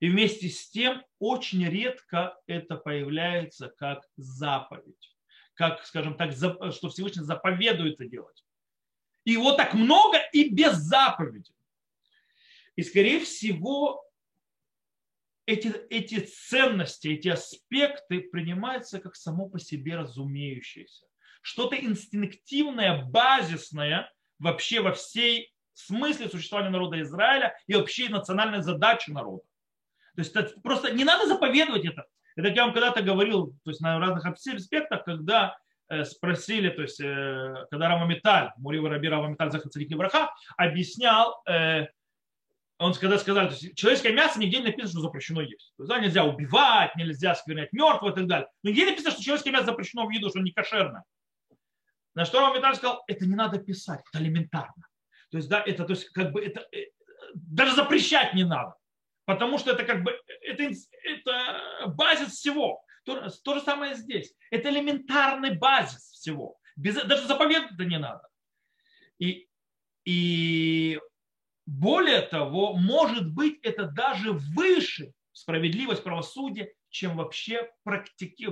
и 0.00 0.08
вместе 0.08 0.48
с 0.48 0.70
тем 0.70 1.04
очень 1.18 1.66
редко 1.68 2.38
это 2.46 2.76
появляется 2.76 3.68
как 3.68 4.04
заповедь. 4.16 5.16
Как, 5.54 5.84
скажем 5.84 6.16
так, 6.16 6.32
что 6.32 6.88
Всевышний 6.88 7.24
заповедует 7.24 7.94
это 7.94 8.08
делать. 8.08 8.44
И 9.24 9.36
вот 9.36 9.56
так 9.56 9.74
много 9.74 10.18
и 10.32 10.48
без 10.48 10.76
заповеди. 10.76 11.52
И, 12.76 12.82
скорее 12.82 13.18
всего, 13.20 14.04
эти, 15.46 15.68
эти 15.90 16.20
ценности, 16.20 17.08
эти 17.08 17.28
аспекты 17.28 18.20
принимаются 18.20 19.00
как 19.00 19.16
само 19.16 19.48
по 19.48 19.58
себе 19.58 19.96
разумеющееся. 19.96 21.06
Что-то 21.42 21.76
инстинктивное, 21.76 23.04
базисное 23.04 24.12
вообще 24.38 24.80
во 24.80 24.92
всей 24.92 25.52
смысле 25.72 26.28
существования 26.28 26.70
народа 26.70 27.00
Израиля 27.02 27.56
и 27.66 27.74
вообще 27.74 28.08
национальной 28.08 28.62
задачи 28.62 29.10
народа. 29.10 29.47
То 30.18 30.22
есть 30.22 30.34
это 30.34 30.60
просто 30.62 30.92
не 30.92 31.04
надо 31.04 31.28
заповедовать 31.28 31.84
это. 31.84 32.04
Это 32.34 32.48
я 32.48 32.64
вам 32.64 32.74
когда-то 32.74 33.02
говорил, 33.02 33.52
то 33.62 33.70
есть 33.70 33.80
на 33.80 34.00
разных 34.00 34.26
аспектах, 34.26 35.04
когда 35.04 35.56
э, 35.88 36.04
спросили, 36.04 36.70
то 36.70 36.82
есть 36.82 37.00
э, 37.00 37.66
когда 37.70 37.88
Рамамиталь, 37.88 38.50
Мурива 38.56 38.88
Раби 38.88 39.08
Рамамиталь 39.08 39.52
Захацарик 39.52 39.92
Ибраха, 39.92 40.34
объяснял, 40.56 41.40
э, 41.48 41.86
он 42.78 42.94
когда 42.94 43.16
сказал, 43.18 43.46
то 43.46 43.54
есть 43.54 43.76
человеческое 43.76 44.12
мясо 44.12 44.40
нигде 44.40 44.58
не 44.58 44.64
написано, 44.64 44.88
что 44.88 45.00
запрещено 45.02 45.40
есть. 45.40 45.72
То 45.76 45.84
есть, 45.84 45.88
да, 45.88 46.00
нельзя 46.00 46.24
убивать, 46.24 46.96
нельзя 46.96 47.36
сквернять 47.36 47.72
мертвого 47.72 48.10
и 48.10 48.14
так 48.16 48.26
далее. 48.26 48.48
Но 48.64 48.70
нигде 48.70 48.86
не 48.86 48.90
написано, 48.90 49.12
что 49.12 49.22
человеческое 49.22 49.52
мясо 49.52 49.66
запрещено 49.66 50.04
в 50.04 50.10
еду, 50.10 50.30
что 50.30 50.40
не 50.40 50.50
кошерно. 50.50 51.04
На 52.16 52.24
что 52.24 52.40
Рамамиталь 52.40 52.74
сказал, 52.74 53.04
это 53.06 53.24
не 53.24 53.36
надо 53.36 53.60
писать, 53.60 54.00
это 54.12 54.20
элементарно. 54.20 54.88
То 55.30 55.36
есть, 55.36 55.48
да, 55.48 55.62
это, 55.64 55.84
то 55.84 55.92
есть, 55.92 56.08
как 56.08 56.32
бы, 56.32 56.44
это, 56.44 56.66
даже 57.34 57.76
запрещать 57.76 58.34
не 58.34 58.42
надо. 58.42 58.74
Потому 59.28 59.58
что 59.58 59.72
это 59.72 59.84
как 59.84 60.04
бы 60.04 60.18
это, 60.40 60.72
это 61.04 61.86
базис 61.88 62.32
всего. 62.32 62.82
То, 63.04 63.28
то 63.28 63.54
же 63.56 63.60
самое 63.60 63.94
здесь. 63.94 64.34
Это 64.50 64.70
элементарный 64.70 65.54
базис 65.54 66.00
всего. 66.12 66.56
Без, 66.76 66.94
даже 66.94 67.26
заповедать 67.26 67.72
это 67.72 67.84
не 67.84 67.98
надо. 67.98 68.26
И, 69.18 69.46
и 70.06 70.98
более 71.66 72.22
того, 72.22 72.72
может 72.72 73.30
быть, 73.34 73.58
это 73.62 73.84
даже 73.84 74.32
выше 74.32 75.12
справедливость, 75.32 76.02
правосудие, 76.02 76.72
чем 76.88 77.18
вообще 77.18 77.70
практики, 77.84 78.48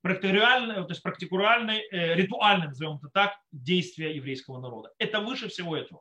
практикуальное, 0.00 0.82
то 0.84 0.92
есть 0.92 1.02
практикуальное, 1.02 1.82
э, 1.92 2.14
ритуальное, 2.14 2.68
назовем 2.68 2.96
это 2.96 3.10
так, 3.10 3.34
действие 3.52 4.16
еврейского 4.16 4.62
народа. 4.62 4.94
Это 4.96 5.20
выше 5.20 5.48
всего 5.50 5.76
этого. 5.76 6.00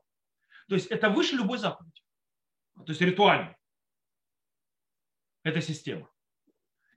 То 0.70 0.76
есть 0.76 0.88
это 0.88 1.10
выше 1.10 1.36
любой 1.36 1.58
заповеди. 1.58 2.02
То 2.78 2.86
есть 2.88 3.02
ритуальный 3.02 3.58
эта 5.44 5.62
система. 5.62 6.10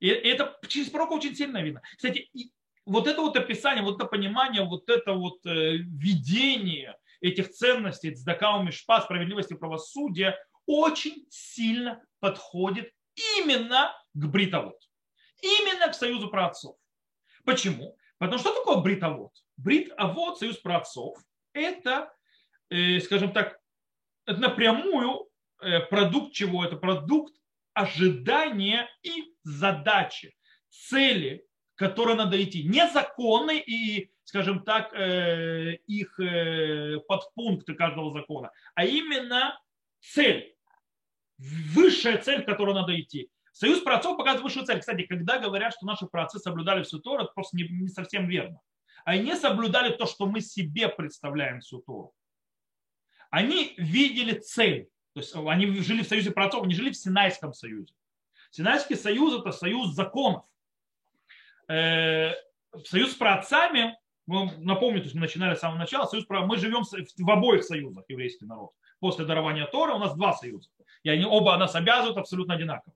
И 0.01 0.09
это 0.09 0.59
через 0.69 0.89
пророка 0.91 1.15
очень 1.15 1.35
сильно 1.35 1.63
видно. 1.63 1.83
Кстати, 1.97 2.31
вот 2.85 3.07
это 3.07 3.21
вот 3.21 3.37
описание, 3.37 3.83
вот 3.83 3.97
это 3.97 4.07
понимание, 4.07 4.65
вот 4.65 4.89
это 4.89 5.13
вот 5.13 5.45
э, 5.47 5.77
видение 5.77 6.97
этих 7.21 7.51
ценностей, 7.51 8.15
цдака, 8.15 8.63
мишпа, 8.63 9.01
справедливости, 9.01 9.55
правосудия, 9.55 10.39
очень 10.67 11.27
сильно 11.31 12.03
подходит 12.21 12.93
именно 13.39 13.93
к 14.15 14.27
бритовод. 14.27 14.77
Именно 15.43 15.89
к 15.89 15.95
союзу 15.95 16.29
праотцов. 16.29 16.77
Почему? 17.45 17.97
Потому 18.19 18.39
что 18.39 18.55
такое 18.55 18.79
бритовод? 18.79 19.33
Брит-авод, 19.57 20.39
союз 20.39 20.57
праотцов, 20.59 21.19
это, 21.53 22.13
э, 22.71 23.01
скажем 23.01 23.33
так, 23.33 23.59
это 24.27 24.41
напрямую 24.41 25.29
э, 25.61 25.81
продукт 25.81 26.35
чего? 26.35 26.65
Это 26.65 26.77
продукт 26.77 27.35
ожидания 27.77 28.89
и 29.03 29.35
задачи, 29.45 30.35
цели, 30.71 31.45
которые 31.75 32.17
надо 32.17 32.43
идти. 32.43 32.65
Не 32.65 32.89
законы 32.89 33.59
и, 33.59 34.11
скажем 34.25 34.65
так, 34.65 34.93
э, 34.95 35.77
их 35.87 36.19
подпункты 37.07 37.75
каждого 37.75 38.13
закона, 38.13 38.51
а 38.75 38.85
именно 38.85 39.59
цель, 40.01 40.57
высшая 41.39 42.19
цель, 42.19 42.43
к 42.43 42.47
которой 42.47 42.75
надо 42.75 42.99
идти. 42.99 43.31
Союз 43.53 43.81
праотцов 43.81 44.17
показывает 44.19 44.45
высшую 44.45 44.67
цель. 44.67 44.81
Кстати, 44.81 45.03
когда 45.07 45.39
говорят, 45.39 45.73
что 45.73 45.87
наши 45.87 46.07
праотцы 46.07 46.39
соблюдали 46.39 46.83
всю 46.83 46.99
Тору, 46.99 47.25
это 47.25 47.33
просто 47.33 47.57
не, 47.57 47.69
не 47.69 47.89
совсем 47.89 48.29
верно. 48.29 48.61
Они 49.05 49.35
соблюдали 49.35 49.95
то, 49.95 50.07
что 50.07 50.27
мы 50.27 50.41
себе 50.41 50.89
представляем 50.89 51.61
всю 51.61 51.79
Тору. 51.81 52.13
Они 53.31 53.75
видели 53.79 54.39
цель. 54.39 54.89
То 55.17 55.21
есть 55.21 55.35
они 55.35 55.81
жили 55.81 56.03
в 56.03 56.09
союзе 56.09 56.31
праотцов, 56.31 56.65
они 56.65 56.75
жили 56.75 56.91
в 56.91 56.97
Синайском 56.97 57.55
союзе. 57.55 57.95
Синайский 58.51 58.97
союз– 58.97 59.41
это 59.41 59.51
союз 59.51 59.95
законов. 59.95 60.45
Э, 61.69 62.33
союз 62.85 63.13
с 63.13 63.15
праотцами, 63.15 63.97
напомню, 64.27 64.99
то 64.99 65.05
есть 65.05 65.15
мы 65.15 65.23
начинали 65.23 65.55
с 65.55 65.61
самого 65.61 65.79
начала, 65.79 66.05
союз, 66.05 66.27
мы 66.29 66.59
живем 66.59 66.83
в 66.85 67.31
обоих 67.31 67.65
союзах, 67.65 68.05
еврейский 68.09 68.45
народ. 68.45 68.73
После 69.01 69.25
дарования 69.25 69.65
Тора 69.65 69.95
у 69.95 69.99
нас 69.99 70.15
два 70.15 70.35
союза. 70.35 70.69
И 71.03 71.09
они 71.09 71.25
оба 71.25 71.57
нас 71.57 71.75
обязывают 71.75 72.19
абсолютно 72.19 72.53
одинаково. 72.53 72.95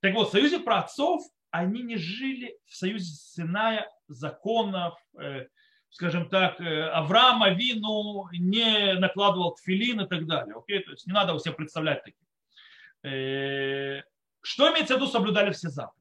Так 0.00 0.12
вот, 0.12 0.28
в 0.28 0.32
союзе 0.32 0.58
праотцов 0.58 1.22
они 1.50 1.80
не 1.80 1.96
жили 1.96 2.54
в 2.66 2.76
союзе 2.76 3.14
Синая 3.14 3.90
законов, 4.08 4.98
э, 5.18 5.46
скажем 5.90 6.28
так, 6.28 6.60
э, 6.60 6.88
Авраама 6.88 7.50
Вину 7.50 8.28
не 8.32 8.94
накладывал 8.94 9.54
тфилин 9.54 10.00
и 10.00 10.08
так 10.08 10.26
далее. 10.26 10.54
Окей? 10.56 10.80
То 10.80 10.92
есть 10.92 11.06
не 11.06 11.12
надо 11.12 11.38
себе 11.38 11.54
представлять 11.54 12.02
таких. 12.04 12.26
Э, 13.02 14.02
что 14.42 14.70
имеется 14.70 14.94
в 14.94 14.96
виду, 14.98 15.08
соблюдали 15.08 15.52
все 15.52 15.68
заповеди? 15.68 16.00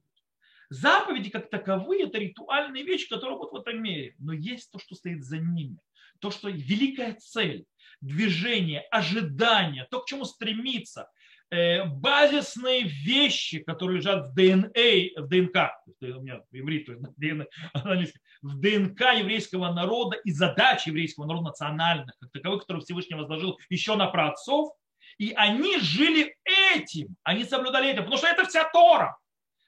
Заповеди 0.69 1.30
как 1.32 1.49
таковые– 1.49 2.04
это 2.08 2.19
ритуальные 2.19 2.84
вещи, 2.84 3.10
которые 3.10 3.38
вот 3.38 3.52
в 3.52 3.56
этом 3.56 3.82
мире. 3.82 4.15
Но 4.19 4.34
есть 4.34 4.71
то, 4.71 4.80
что 4.80 4.95
стоит 4.95 5.23
за 5.23 5.39
ними. 5.39 5.80
То, 6.19 6.30
что 6.32 6.49
великая 6.49 7.15
цель, 7.15 7.65
движение, 8.02 8.82
ожидание, 8.91 9.88
то, 9.89 10.02
к 10.02 10.06
чему 10.06 10.25
стремиться, 10.25 11.10
базисные 11.51 12.83
вещи, 12.83 13.59
которые 13.59 13.97
лежат 13.97 14.27
в 14.27 14.33
ДНК, 14.35 14.75
в 15.17 15.27
ДНК, 15.27 15.71
у 16.01 16.21
меня 16.21 16.41
иврит, 16.51 16.88
в 18.41 18.59
ДНК 18.59 19.01
еврейского 19.17 19.73
народа 19.73 20.17
и 20.23 20.31
задач 20.31 20.85
еврейского 20.88 21.25
народа 21.25 21.47
национальных, 21.47 22.15
как 22.19 22.31
таковых, 22.31 22.62
которые 22.62 22.83
Всевышний 22.83 23.15
возложил 23.15 23.57
еще 23.69 23.95
на 23.95 24.07
праотцов, 24.07 24.73
и 25.17 25.33
они 25.35 25.79
жили 25.79 26.35
этим, 26.73 27.15
они 27.23 27.43
соблюдали 27.43 27.89
этим, 27.89 28.03
потому 28.03 28.17
что 28.17 28.27
это 28.27 28.45
вся 28.45 28.69
Тора. 28.71 29.17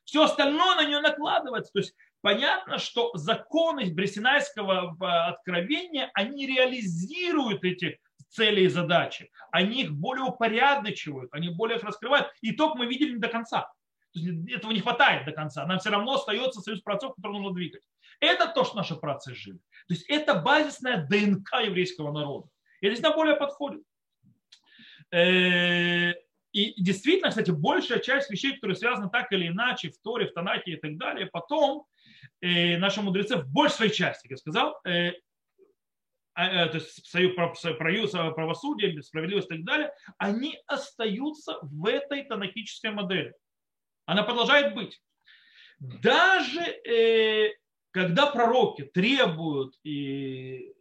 Все 0.06 0.24
остальное 0.24 0.76
на 0.76 0.86
нее 0.86 1.00
накладывается. 1.00 1.72
То 1.74 1.80
есть 1.80 1.94
понятно, 2.22 2.78
что 2.78 3.12
законы 3.15 3.91
Бресинайского 3.94 4.96
откровения, 5.30 6.10
они 6.13 6.48
реализируют 6.48 7.63
эти 7.63 8.00
цели 8.32 8.62
и 8.62 8.67
задачи. 8.67 9.30
Они 9.52 9.84
их 9.84 9.91
более 9.91 10.26
упорядочивают, 10.26 11.34
они 11.34 11.50
более 11.50 11.78
их 11.78 11.84
раскрывают. 11.84 12.28
Итог 12.41 12.76
мы 12.76 12.88
видели 12.88 13.13
не 13.13 13.20
до 13.20 13.28
конца. 13.28 13.72
Этого 14.13 14.72
не 14.72 14.82
хватает 14.82 15.26
до 15.26 15.32
конца. 15.32 15.65
Нам 15.65 15.80
все 15.80 15.89
равно 15.89 16.15
остается 16.15 16.62
союз 16.62 16.82
працов, 16.82 17.15
который 17.15 17.34
нужно 17.34 17.54
двигать. 17.54 17.84
Это 18.20 18.48
то, 18.48 18.63
что 18.63 18.76
наши 18.76 18.96
працы 18.96 19.34
жили. 19.34 19.60
То 19.88 19.94
есть 19.94 20.10
это 20.10 20.36
базисная 20.36 21.08
ДНК 21.08 21.62
еврейского 21.63 22.12
народа. 22.12 22.48
И 22.82 22.88
это 22.88 23.02
нам 23.02 23.13
более 23.13 23.36
подходит. 23.36 23.84
Э, 25.12 26.13
и 26.52 26.82
действительно, 26.82 27.30
кстати, 27.30 27.52
большая 27.52 28.00
часть 28.00 28.30
вещей, 28.30 28.56
которые 28.56 28.76
связаны 28.76 29.10
так 29.10 29.32
или 29.32 29.48
иначе 29.48 29.89
в 29.89 29.98
Торе, 30.02 30.28
в 30.28 30.34
Танахе 30.34 30.72
и 30.72 30.76
так 30.76 30.98
далее, 30.98 31.28
потом 31.28 31.86
э, 32.41 32.78
наши 32.78 33.02
мудрецы 33.02 33.38
в 33.38 33.48
большей 33.48 33.76
своей 33.76 33.91
части, 33.91 34.28
как 34.28 34.32
я 34.32 34.38
сказал, 34.38 34.80
э, 34.86 35.13
то 36.34 36.72
есть 36.74 37.06
союз, 37.08 37.36
союз 37.60 38.12
правосудия, 38.12 39.02
справедливость 39.02 39.52
и 39.52 39.56
так 39.56 39.63
далее, 39.65 39.91
они 40.17 40.58
остаются 40.67 41.60
в 41.62 41.86
этой 41.86 42.24
тонахической 42.24 42.91
модели. 42.91 43.34
Она 44.06 44.24
продолжает 44.24 44.74
быть. 44.74 45.02
Даже 45.80 46.62
э, 46.62 47.54
когда 47.91 48.28
пророки 48.28 48.84
требуют 48.84 49.76
и, 49.84 50.74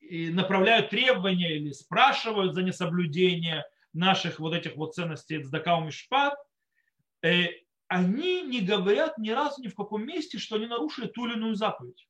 и 0.00 0.30
направляют 0.30 0.90
требования 0.90 1.56
или 1.56 1.72
спрашивают 1.72 2.54
за 2.54 2.62
несоблюдение 2.62 3.64
наших 3.92 4.38
вот 4.38 4.54
этих 4.54 4.76
вот 4.76 4.94
ценностей 4.94 5.42
Цдакау 5.42 5.84
Мишпат, 5.84 6.34
э, 7.22 7.46
они 7.86 8.42
не 8.42 8.60
говорят 8.60 9.18
ни 9.18 9.30
разу 9.30 9.62
ни 9.62 9.68
в 9.68 9.74
каком 9.74 10.06
месте, 10.06 10.38
что 10.38 10.56
они 10.56 10.66
нарушили 10.66 11.06
ту 11.06 11.26
или 11.26 11.34
иную 11.34 11.54
заповедь. 11.54 12.06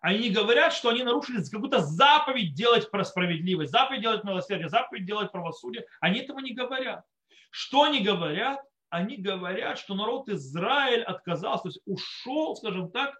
Они 0.00 0.30
говорят, 0.30 0.72
что 0.72 0.88
они 0.88 1.02
нарушили 1.02 1.42
какую-то 1.44 1.80
заповедь 1.80 2.54
делать 2.54 2.90
про 2.90 3.04
справедливость, 3.04 3.70
заповедь 3.70 4.00
делать 4.00 4.24
милосердие, 4.24 4.70
заповедь 4.70 5.04
делать 5.04 5.30
правосудие. 5.30 5.84
Они 6.00 6.20
этого 6.20 6.38
не 6.38 6.54
говорят. 6.54 7.04
Что 7.50 7.82
они 7.82 8.00
говорят? 8.00 8.60
Они 8.88 9.16
говорят, 9.16 9.78
что 9.78 9.94
народ 9.94 10.28
Израиль 10.28 11.02
отказался, 11.02 11.64
то 11.64 11.68
есть 11.68 11.80
ушел, 11.84 12.56
скажем 12.56 12.90
так, 12.90 13.14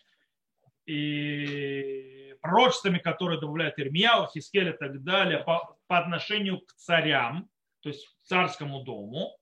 и 0.85 2.35
пророчествами, 2.41 2.99
которые 2.99 3.39
добавляет 3.39 3.79
Ирмияу, 3.79 4.27
Хискель 4.27 4.69
и 4.69 4.73
так 4.73 5.03
далее, 5.03 5.39
по, 5.39 5.77
по 5.87 5.99
отношению 5.99 6.59
к 6.61 6.73
царям, 6.73 7.49
то 7.81 7.89
есть 7.89 8.05
к 8.07 8.27
царскому 8.27 8.83
дому, 8.83 9.35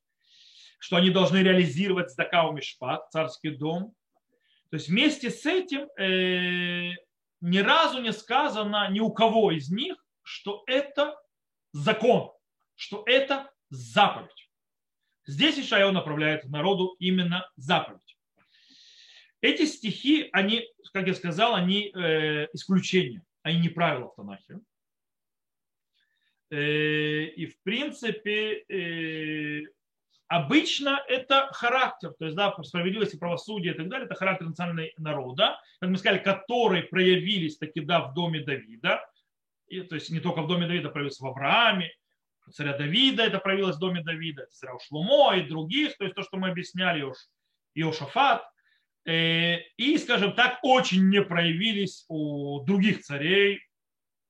что 0.80 0.96
они 0.96 1.10
должны 1.10 1.38
реализовать 1.38 2.12
Здакау 2.12 2.54
Мишпат, 2.54 3.10
царский 3.12 3.52
дом. 3.52 3.94
То 4.70 4.76
есть 4.76 4.90
вместе 4.90 5.30
с 5.30 5.46
этим 5.46 5.90
э, 5.98 6.94
ни 7.42 7.60
разу 7.60 8.02
не 8.02 8.14
сказано 8.14 8.90
ни 8.90 9.00
у 9.00 9.12
кого 9.12 9.52
из 9.52 9.70
них, 9.70 9.96
что 10.24 10.64
это 10.68 11.20
закон, 11.72 12.32
что 12.76 13.04
это 13.06 13.52
заповедь. 13.70 14.50
Здесь 15.26 15.60
Ишайо 15.60 15.92
направляет 15.92 16.46
народу 16.46 16.96
именно 17.00 17.50
заповедь. 17.56 18.18
Эти 19.42 19.66
стихи, 19.66 20.30
они, 20.34 20.68
как 20.92 21.08
я 21.08 21.14
сказал, 21.14 21.56
они 21.56 21.92
э, 21.94 22.48
исключения, 22.54 23.24
они 23.44 23.60
не 23.60 23.70
правила 23.70 24.10
в 24.10 24.16
Танахе. 24.16 24.60
Э, 26.50 27.24
и 27.24 27.46
в 27.46 27.62
принципе 27.62 28.66
э, 28.68 29.68
обычно 30.30 31.04
это 31.08 31.50
характер, 31.52 32.14
то 32.18 32.26
есть 32.26 32.38
да, 32.38 32.56
справедливость 32.64 33.16
и 33.16 33.18
правосудие 33.18 33.74
и 33.74 33.78
так 33.78 33.90
далее, 33.90 34.06
это 34.06 34.16
характер 34.16 34.46
национального 34.46 34.90
народа, 34.98 35.60
как 35.82 35.90
мы 35.90 35.98
сказали, 35.98 36.20
которые 36.20 36.84
проявились 36.84 37.58
таки 37.58 37.82
да 37.82 38.00
в 38.00 38.14
доме 38.14 38.40
Давида, 38.40 39.06
и, 39.68 39.82
то 39.82 39.96
есть 39.96 40.10
не 40.10 40.20
только 40.20 40.42
в 40.42 40.48
доме 40.48 40.68
Давида, 40.68 40.90
проявились 40.90 41.20
в 41.20 41.26
Аврааме, 41.26 41.92
царя 42.52 42.78
Давида 42.78 43.24
это 43.24 43.40
проявилось 43.40 43.76
в 43.76 43.80
доме 43.80 44.02
Давида, 44.02 44.48
царя 44.52 44.78
Шлумо 44.80 45.36
и 45.36 45.42
других, 45.42 45.98
то 45.98 46.06
есть 46.06 46.16
то, 46.16 46.24
что 46.24 46.38
мы 46.38 46.50
объясняли, 46.50 47.06
Иошафат, 47.76 48.44
э, 49.06 49.58
и, 49.78 49.98
скажем 49.98 50.34
так, 50.34 50.60
очень 50.64 51.10
не 51.10 51.22
проявились 51.22 52.06
у 52.08 52.64
других 52.64 53.02
царей, 53.02 53.62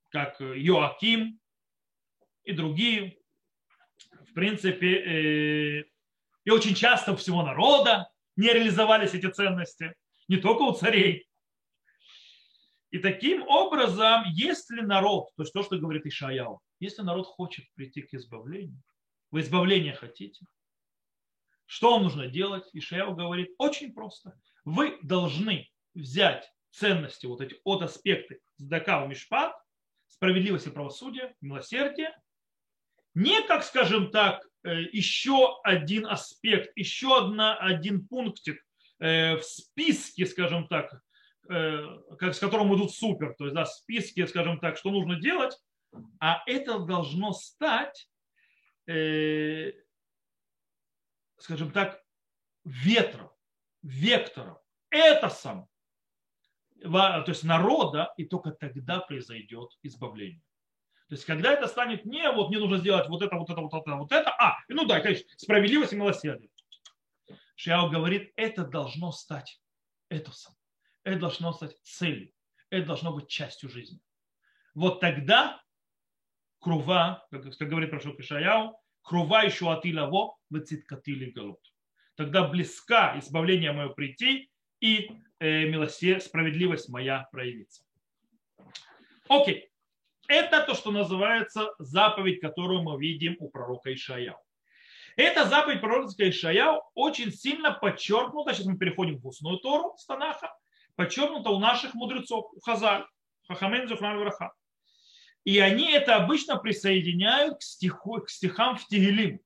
как 0.10 0.40
Йоаким, 0.40 1.40
и 2.44 2.52
другие. 2.52 3.19
В 4.40 4.42
принципе, 4.42 5.82
э, 5.82 5.84
и 6.46 6.50
очень 6.50 6.74
часто 6.74 7.12
у 7.12 7.18
всего 7.18 7.44
народа 7.44 8.10
не 8.38 8.48
реализовались 8.54 9.14
эти 9.14 9.30
ценности, 9.30 9.94
не 10.30 10.38
только 10.38 10.62
у 10.62 10.72
царей. 10.72 11.28
И 12.90 13.00
таким 13.00 13.42
образом, 13.50 14.24
если 14.32 14.80
народ, 14.80 15.28
то 15.36 15.44
есть 15.44 15.52
то, 15.52 15.62
что 15.62 15.78
говорит 15.78 16.06
Ишаял, 16.06 16.62
если 16.80 17.02
народ 17.02 17.28
хочет 17.28 17.66
прийти 17.76 18.02
к 18.02 18.14
избавлению, 18.14 18.82
вы 19.30 19.42
избавление 19.42 19.94
хотите, 19.94 20.46
что 21.66 21.92
вам 21.92 22.04
нужно 22.04 22.28
делать? 22.28 22.64
Ишаял 22.72 23.14
говорит 23.14 23.50
очень 23.58 23.94
просто. 23.94 24.40
Вы 24.64 25.00
должны 25.04 25.70
взять 25.94 26.50
ценности, 26.72 27.26
вот 27.26 27.42
эти 27.42 27.58
от 27.66 27.82
аспекты 27.82 28.40
Здака 28.56 29.06
Мишпат, 29.06 29.54
справедливость 30.08 30.68
и 30.68 30.72
правосудие, 30.72 31.36
милосердие, 31.42 32.16
не 33.20 33.42
как, 33.44 33.64
скажем 33.64 34.12
так, 34.12 34.48
э, 34.64 34.82
еще 34.94 35.60
один 35.64 36.08
аспект, 36.08 36.72
еще 36.78 37.18
одна, 37.18 37.58
один 37.58 38.08
пунктик 38.08 38.66
э, 39.00 39.36
в 39.36 39.44
списке, 39.44 40.26
скажем 40.26 40.70
так, 40.70 41.02
э, 41.50 41.86
как, 42.18 42.34
с 42.34 42.40
которым 42.40 42.74
идут 42.76 42.94
супер, 42.94 43.36
то 43.38 43.44
есть 43.44 43.56
да, 43.56 43.66
в 43.66 43.70
списке, 43.70 44.26
скажем 44.26 44.60
так, 44.60 44.78
что 44.78 44.92
нужно 44.92 45.20
делать, 45.20 45.54
а 46.22 46.44
это 46.46 46.80
должно 46.80 47.34
стать, 47.34 48.08
скажем 51.38 51.72
так, 51.74 52.02
ветром, 52.64 53.32
вектором. 53.82 54.60
Это 54.92 55.30
сам, 55.30 55.68
то 56.82 57.26
есть 57.28 57.44
народа, 57.44 58.14
и 58.18 58.26
только 58.26 58.52
тогда 58.52 59.00
произойдет 59.00 59.78
избавление. 59.82 60.44
То 61.10 61.16
есть, 61.16 61.26
когда 61.26 61.52
это 61.52 61.68
станет 61.68 62.06
не 62.06 62.32
вот 62.32 62.50
мне 62.50 62.60
нужно 62.60 62.78
сделать 62.78 63.10
вот 63.10 63.24
это, 63.24 63.36
вот 63.36 63.50
это, 63.50 63.60
вот 63.62 63.74
это, 63.74 63.96
вот 63.96 64.12
это, 64.12 64.30
а, 64.30 64.60
ну 64.68 64.86
да, 64.86 65.00
конечно, 65.00 65.26
справедливость 65.38 65.94
и 65.94 65.96
милосердие. 65.96 66.52
Шиао 67.56 67.90
говорит, 67.90 68.32
это 68.36 68.64
должно 68.64 69.12
стать 69.12 69.60
этосом, 70.10 70.54
это 71.04 71.20
должно 71.20 71.52
стать 71.52 71.76
целью, 71.82 72.32
это 72.70 72.86
должно 72.86 73.12
быть 73.12 73.28
частью 73.28 73.72
жизни. 73.72 74.00
Вот 74.76 75.00
тогда 75.00 75.60
крува, 76.60 77.26
как, 77.32 77.58
как 77.58 77.68
говорит 77.68 77.90
Прошок 77.90 78.20
Ишаяу, 78.20 78.80
крува 79.02 79.44
еще 79.44 79.74
атилаво, 79.74 80.38
выциткатили 80.52 81.32
голод. 81.32 81.60
Тогда 82.14 82.48
близка 82.48 83.18
избавление 83.18 83.72
мое 83.72 83.90
прийти 83.90 84.52
и 84.80 85.10
э, 85.40 85.66
милосердие, 85.66 86.22
справедливость 86.22 86.88
моя 86.88 87.28
проявится. 87.32 87.84
Окей. 89.28 89.70
Это 90.30 90.62
то, 90.62 90.76
что 90.76 90.92
называется 90.92 91.74
заповедь, 91.80 92.40
которую 92.40 92.84
мы 92.84 93.00
видим 93.00 93.36
у 93.40 93.50
пророка 93.50 93.92
Ишаяу. 93.92 94.38
Эта 95.18 95.46
заповедь 95.46 95.82
пророка 95.82 96.30
Ишаяу 96.30 96.84
очень 96.94 97.32
сильно 97.32 97.72
подчеркнута, 97.72 98.54
сейчас 98.54 98.68
мы 98.68 98.78
переходим 98.78 99.18
в 99.18 99.26
устную 99.26 99.58
Тору 99.58 99.98
Станаха, 99.98 100.56
подчеркнута 100.96 101.50
у 101.50 101.58
наших 101.58 101.96
мудрецов, 101.96 102.46
у 102.54 102.60
Хазаль, 102.60 103.08
Хахамен 103.48 103.88
Зухрам 103.88 104.20
Враха. 104.20 104.54
И 105.46 105.58
они 105.58 105.92
это 105.92 106.18
обычно 106.18 106.58
присоединяют 106.58 107.58
к, 107.58 107.64
стиху, 107.64 108.22
к 108.22 108.30
стихам 108.30 108.78
в 108.78 108.86
Тигелим, 108.86 109.40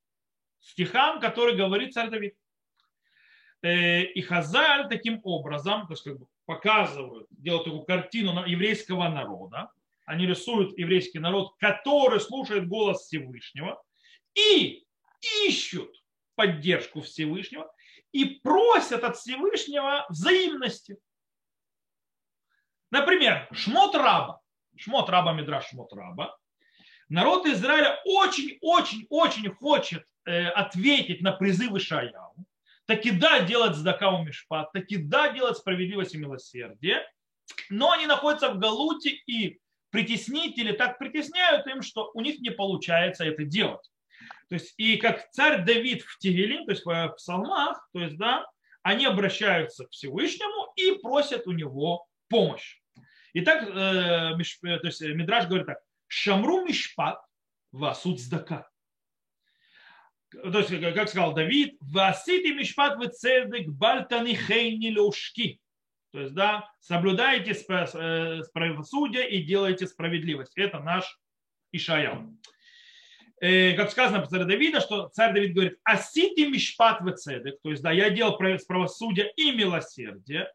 стихам, 0.59 1.21
которые 1.21 1.55
говорит 1.55 1.93
царь 1.93 2.09
Давид. 2.09 2.35
Э, 3.61 4.01
и 4.01 4.21
Хазаль 4.21 4.89
таким 4.89 5.21
образом, 5.23 5.87
то 5.87 5.93
есть 5.93 6.03
как 6.03 6.19
бы 6.19 6.27
показывают, 6.45 7.27
делают 7.29 7.63
такую 7.63 7.83
картину 7.83 8.45
еврейского 8.45 9.07
народа, 9.07 9.71
они 10.05 10.25
рисуют 10.25 10.77
еврейский 10.77 11.19
народ, 11.19 11.55
который 11.59 12.19
слушает 12.19 12.67
голос 12.67 13.03
Всевышнего 13.03 13.81
и 14.35 14.85
ищут 15.45 15.91
поддержку 16.35 17.01
Всевышнего 17.01 17.71
и 18.11 18.25
просят 18.25 19.03
от 19.03 19.17
Всевышнего 19.17 20.05
взаимности. 20.09 20.97
Например, 22.91 23.47
Шмот 23.51 23.95
Раба, 23.95 24.39
Шмот 24.77 25.09
Раба, 25.09 25.33
Мидраш 25.33 25.69
Шмот 25.69 25.93
Раба, 25.93 26.37
народ 27.09 27.47
Израиля 27.47 27.99
очень-очень-очень 28.05 29.51
хочет 29.51 30.05
э, 30.25 30.47
ответить 30.49 31.21
на 31.21 31.31
призывы 31.31 31.79
Шаяу, 31.79 32.35
таки 32.85 33.11
да 33.11 33.41
делать 33.41 33.75
сдакау 33.75 34.23
мишпат, 34.23 34.71
таки 34.73 34.97
да 34.97 35.31
делать 35.31 35.57
справедливость 35.57 36.13
и 36.13 36.19
милосердие, 36.19 37.03
но 37.69 37.91
они 37.91 38.05
находятся 38.05 38.49
в 38.49 38.59
Галуте 38.59 39.09
и 39.09 39.59
притеснители 39.93 40.71
так 40.71 40.97
притесняют 40.97 41.67
им, 41.67 41.83
что 41.83 42.09
у 42.15 42.21
них 42.21 42.39
не 42.39 42.49
получается 42.49 43.25
это 43.25 43.43
делать. 43.43 43.87
То 44.49 44.55
есть, 44.55 44.73
и 44.77 44.97
как 44.97 45.29
царь 45.29 45.63
Давид 45.63 46.01
в 46.01 46.17
Тегелим, 46.17 46.65
то 46.65 46.71
есть 46.71 46.83
в 46.83 47.13
псалмах, 47.15 47.87
то 47.93 47.99
есть, 47.99 48.17
да, 48.17 48.43
они 48.81 49.05
обращаются 49.05 49.85
к 49.85 49.91
Всевышнему 49.91 50.73
и 50.75 50.97
просят 50.97 51.45
у 51.45 51.51
него 51.51 52.07
помощь. 52.27 52.79
Итак, 53.33 53.69
э, 53.69 54.33
э, 54.33 54.79
то 54.79 54.87
есть 54.87 55.01
Мидраш 55.01 55.45
говорит 55.45 55.67
так, 55.67 55.77
Шамру 56.07 56.65
Мишпат 56.65 57.19
Васуд 57.71 58.19
Сдака. 58.19 58.67
То 60.31 60.59
есть, 60.59 60.71
как 60.95 61.07
сказал 61.07 61.35
Давид, 61.35 61.77
Васити 61.81 62.51
Мишпат 62.51 62.97
Вецедек 62.99 63.69
Бальтани 63.69 64.33
Хейни 64.33 64.87
Лешки. 64.87 65.61
То 66.13 66.19
есть, 66.19 66.33
да, 66.35 66.69
соблюдайте 66.79 67.53
э, 67.53 68.41
правосудие 68.53 69.29
и 69.31 69.43
делайте 69.43 69.87
справедливость. 69.87 70.53
Это 70.55 70.79
наш 70.79 71.19
Ишаял. 71.71 72.21
Э, 73.41 73.73
как 73.73 73.89
сказано 73.89 74.21
по 74.21 74.27
царю 74.27 74.45
Давида, 74.45 74.79
что 74.79 75.09
царь 75.09 75.33
Давид 75.33 75.53
говорит, 75.55 75.79
асити 75.83 76.41
мишпат 76.41 77.01
вецедек, 77.01 77.59
то 77.63 77.71
есть, 77.71 77.81
да, 77.81 77.91
я 77.91 78.11
делал 78.11 78.37
правосудие 78.37 79.33
и 79.35 79.51
милосердие, 79.53 80.51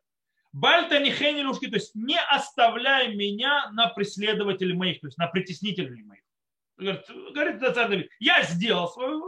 Бальта 0.52 1.00
не 1.00 1.10
хенилушки, 1.10 1.66
то 1.66 1.74
есть 1.74 1.92
не 1.96 2.18
оставляй 2.18 3.14
меня 3.16 3.70
на 3.72 3.88
преследователей 3.88 4.74
моих, 4.76 5.00
то 5.00 5.08
есть 5.08 5.18
на 5.18 5.26
притеснителей 5.26 6.04
моих. 6.04 6.22
Говорит, 6.76 7.04
говорит 7.34 7.74
царь 7.74 7.88
Давид, 7.88 8.10
я 8.20 8.44
сделал 8.44 8.88
свою 8.88 9.24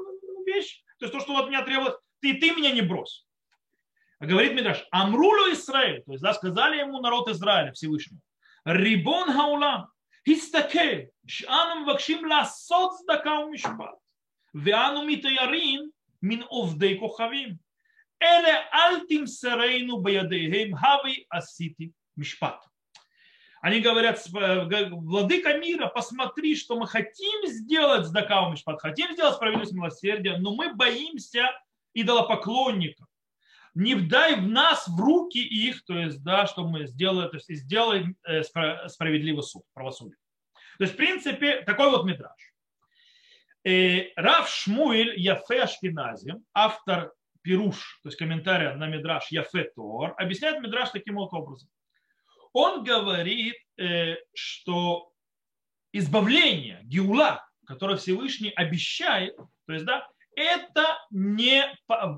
вещь, 0.47 0.85
то 1.01 1.07
есть 1.07 1.13
то, 1.13 1.21
что 1.21 1.37
от 1.37 1.49
меня 1.49 1.63
требовалось, 1.63 1.99
ты, 2.21 2.35
ты 2.35 2.53
меня 2.53 2.71
не 2.71 2.83
брось. 2.83 3.27
А 4.21 4.27
говорит 4.27 4.53
Мидраш, 4.53 4.87
Амрулу 4.91 5.51
Израиль, 5.53 6.03
то 6.05 6.13
есть 6.13 6.23
да, 6.23 6.35
сказали 6.35 6.79
ему 6.79 7.01
народ 7.01 7.29
Израиля 7.31 7.73
всевышнего. 7.73 8.21
Рибон 8.67 9.33
Хаулам, 9.33 9.89
Истаке, 10.27 11.11
Шану 11.27 11.87
Вакшим 11.87 12.27
Ласот 12.27 12.99
Сдака 13.01 13.41
Умишпат, 13.41 13.99
Веану 14.53 15.07
Митаярин, 15.07 15.91
Мин 16.21 16.45
Овдей 16.51 16.99
Кохавим, 16.99 17.59
Эле 18.21 18.63
Альтим 18.71 19.27
Серейну 19.27 19.97
Баядейхем 19.97 20.75
Хави 20.75 21.25
Асити 21.31 21.95
Мишпат. 22.15 22.63
Они 23.63 23.81
говорят, 23.81 24.23
э, 24.27 24.89
владыка 24.91 25.57
мира, 25.57 25.87
посмотри, 25.87 26.57
что 26.57 26.79
мы 26.79 26.87
хотим 26.87 27.47
сделать 27.47 28.07
с 28.07 28.11
Дакаумишпат, 28.11 28.83
хотим 28.83 29.13
сделать 29.13 29.37
справедливость 29.37 29.73
милосердия, 29.73 30.37
но 30.37 30.55
мы 30.55 30.75
боимся 30.75 31.51
идолопоклонников 31.95 33.07
не 33.75 33.95
дай 33.95 34.37
в 34.37 34.49
нас 34.49 34.89
в 34.89 34.99
руки 35.01 35.39
их, 35.39 35.85
то 35.85 35.99
есть, 35.99 36.23
да, 36.23 36.47
что 36.47 36.67
мы 36.67 36.87
сделаем, 36.87 37.31
то 37.31 37.37
есть, 37.37 37.49
сделаем 37.51 38.17
э, 38.25 38.43
справедливый 38.43 39.43
суд, 39.43 39.63
правосудие. 39.75 40.17
То 40.79 40.85
есть, 40.85 40.95
в 40.95 40.97
принципе, 40.97 41.63
такой 41.63 41.91
вот 41.91 42.05
метраж. 42.05 42.53
Э, 43.65 44.13
Рав 44.17 44.49
Шмуэль 44.49 45.19
Яфе 45.19 45.63
Ашкинази, 45.63 46.35
автор 46.55 47.13
Пируш, 47.43 48.01
то 48.03 48.09
есть 48.09 48.19
комментария 48.19 48.75
на 48.75 48.87
Мидраш 48.87 49.31
Яфе 49.31 49.71
Тор, 49.75 50.15
объясняет 50.17 50.61
Мидраш 50.61 50.91
таким 50.91 51.17
вот 51.17 51.33
образом. 51.33 51.69
Он 52.53 52.83
говорит, 52.83 53.57
э, 53.79 54.17
что 54.35 55.13
избавление, 55.93 56.81
геула, 56.85 57.47
которое 57.67 57.97
Всевышний 57.97 58.51
обещает, 58.51 59.37
то 59.67 59.73
есть, 59.73 59.85
да, 59.85 60.09
это 60.41 60.99
не, 61.11 61.65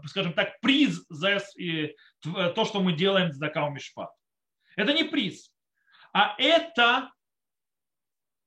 скажем 0.07 0.33
так, 0.33 0.61
приз 0.61 1.05
за 1.09 1.41
то, 2.23 2.65
что 2.65 2.81
мы 2.81 2.93
делаем 2.93 3.33
с 3.33 3.39
Дакау. 3.39 3.75
Это 4.77 4.93
не 4.93 5.05
приз, 5.05 5.53
а 6.13 6.35
это 6.39 7.11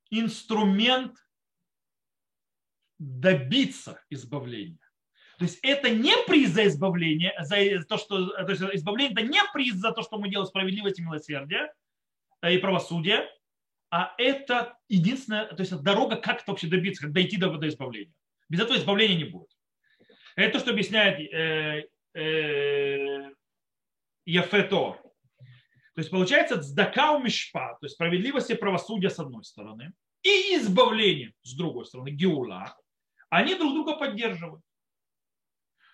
инструмент 0.09 1.17
добиться 2.97 4.01
избавления. 4.09 4.79
То 5.37 5.43
есть 5.43 5.59
это 5.63 5.89
не 5.89 6.15
приз 6.27 6.51
за 6.51 6.65
избавление, 6.67 7.33
за 7.39 7.83
то, 7.83 7.97
что 7.97 8.27
то 8.27 8.49
есть 8.49 8.61
избавление 8.61 9.11
это 9.13 9.21
не 9.21 9.41
приз 9.53 9.75
за 9.75 9.91
то, 9.91 10.01
что 10.01 10.17
мы 10.17 10.29
делаем 10.29 10.47
справедливость 10.47 10.99
и 10.99 11.01
милосердие 11.03 11.73
э, 12.41 12.53
и 12.53 12.57
правосудие, 12.57 13.29
а 13.91 14.13
это 14.17 14.77
единственная, 14.87 15.47
то 15.47 15.61
есть 15.61 15.75
дорога, 15.81 16.15
как 16.15 16.41
это 16.41 16.51
вообще 16.51 16.67
добиться, 16.67 17.03
как 17.03 17.13
дойти 17.13 17.37
до, 17.37 17.49
до 17.57 17.67
избавления. 17.67 18.13
Без 18.49 18.61
этого 18.61 18.77
избавления 18.77 19.17
не 19.17 19.25
будет. 19.25 19.54
Это 20.35 20.53
то, 20.53 20.59
что 20.59 20.71
объясняет 20.71 21.19
э, 21.19 21.87
э. 22.13 23.31
То 25.95 26.01
есть 26.01 26.09
получается 26.09 26.61
цдакау 26.61 27.19
мишпа, 27.19 27.77
то 27.79 27.85
есть 27.85 27.95
справедливость 27.95 28.49
и 28.49 28.55
правосудие 28.55 29.09
с 29.09 29.19
одной 29.19 29.43
стороны, 29.45 29.93
и 30.23 30.55
избавление 30.57 31.33
с 31.43 31.55
другой 31.55 31.85
стороны, 31.85 32.09
геула, 32.09 32.75
они 33.29 33.55
друг 33.55 33.73
друга 33.73 33.95
поддерживают. 33.95 34.63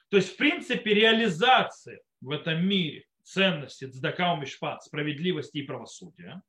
То 0.09 0.17
есть, 0.17 0.33
в 0.33 0.37
принципе, 0.37 0.93
реализация 0.93 2.01
в 2.21 2.31
этом 2.31 2.65
мире 2.65 3.05
ценности 3.23 3.85
цдакау 3.85 4.37
мишпат, 4.37 4.83
справедливости 4.83 5.59
и 5.59 5.63
правосудия, 5.63 6.41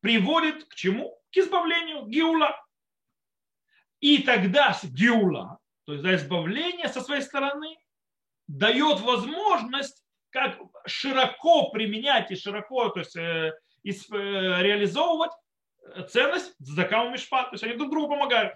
приводит 0.00 0.64
к 0.64 0.74
чему? 0.74 1.18
К 1.32 1.38
избавлению 1.38 2.06
геула. 2.06 2.54
И 4.00 4.22
тогда 4.22 4.78
геула, 4.84 5.58
то 5.86 5.92
есть 5.92 6.04
за 6.04 6.16
избавление 6.16 6.88
со 6.88 7.00
своей 7.00 7.22
стороны, 7.22 7.78
дает 8.48 9.00
возможность 9.00 10.04
как 10.30 10.58
широко 10.86 11.70
применять 11.70 12.30
и 12.30 12.36
широко 12.36 12.90
то 12.90 13.00
есть, 13.00 13.16
э, 13.16 13.52
э, 13.84 13.92
реализовывать 13.92 15.30
ценность 16.08 16.54
закау 16.58 17.10
мишпа. 17.10 17.44
То 17.44 17.50
есть 17.52 17.64
они 17.64 17.74
друг 17.74 17.90
другу 17.90 18.08
помогают. 18.08 18.54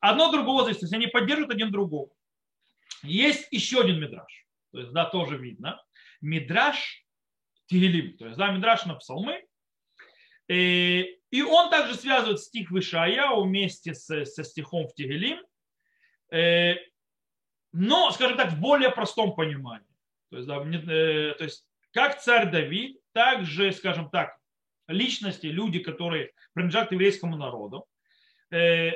Одно 0.00 0.32
другого 0.32 0.62
зависит. 0.62 0.80
То 0.80 0.84
есть 0.86 0.94
они 0.94 1.06
поддерживают 1.06 1.52
один 1.52 1.70
другого. 1.70 2.10
Есть 3.02 3.48
еще 3.50 3.82
один 3.82 4.00
мидраж. 4.00 4.46
То 4.72 4.80
есть, 4.80 4.92
да, 4.92 5.04
тоже 5.04 5.36
видно. 5.36 5.82
Мидраж 6.20 7.04
Тигелим. 7.66 8.16
То 8.16 8.26
есть, 8.26 8.38
да, 8.38 8.50
мидраж 8.50 8.86
на 8.86 8.94
псалмы. 8.94 9.44
Э, 10.48 11.02
и 11.30 11.42
он 11.42 11.70
также 11.70 11.94
связывает 11.94 12.40
стих 12.40 12.70
Вишая 12.70 13.28
вместе 13.36 13.94
со, 13.94 14.24
со 14.24 14.42
стихом 14.42 14.88
в 14.88 14.94
Тигелим. 14.94 15.38
Но, 17.72 18.10
скажем 18.10 18.36
так, 18.36 18.52
в 18.52 18.60
более 18.60 18.90
простом 18.90 19.34
понимании. 19.34 19.86
То 20.30 20.36
есть, 20.36 20.48
да, 20.48 20.58
э, 20.58 21.34
то 21.34 21.44
есть 21.44 21.64
как 21.92 22.20
царь 22.20 22.50
Давид, 22.50 23.00
так 23.12 23.44
же, 23.44 23.72
скажем 23.72 24.10
так, 24.10 24.36
личности, 24.88 25.46
люди, 25.46 25.80
которые 25.80 26.32
принадлежат 26.52 26.88
к 26.88 26.92
еврейскому 26.92 27.36
народу. 27.36 27.86
Э, 28.50 28.90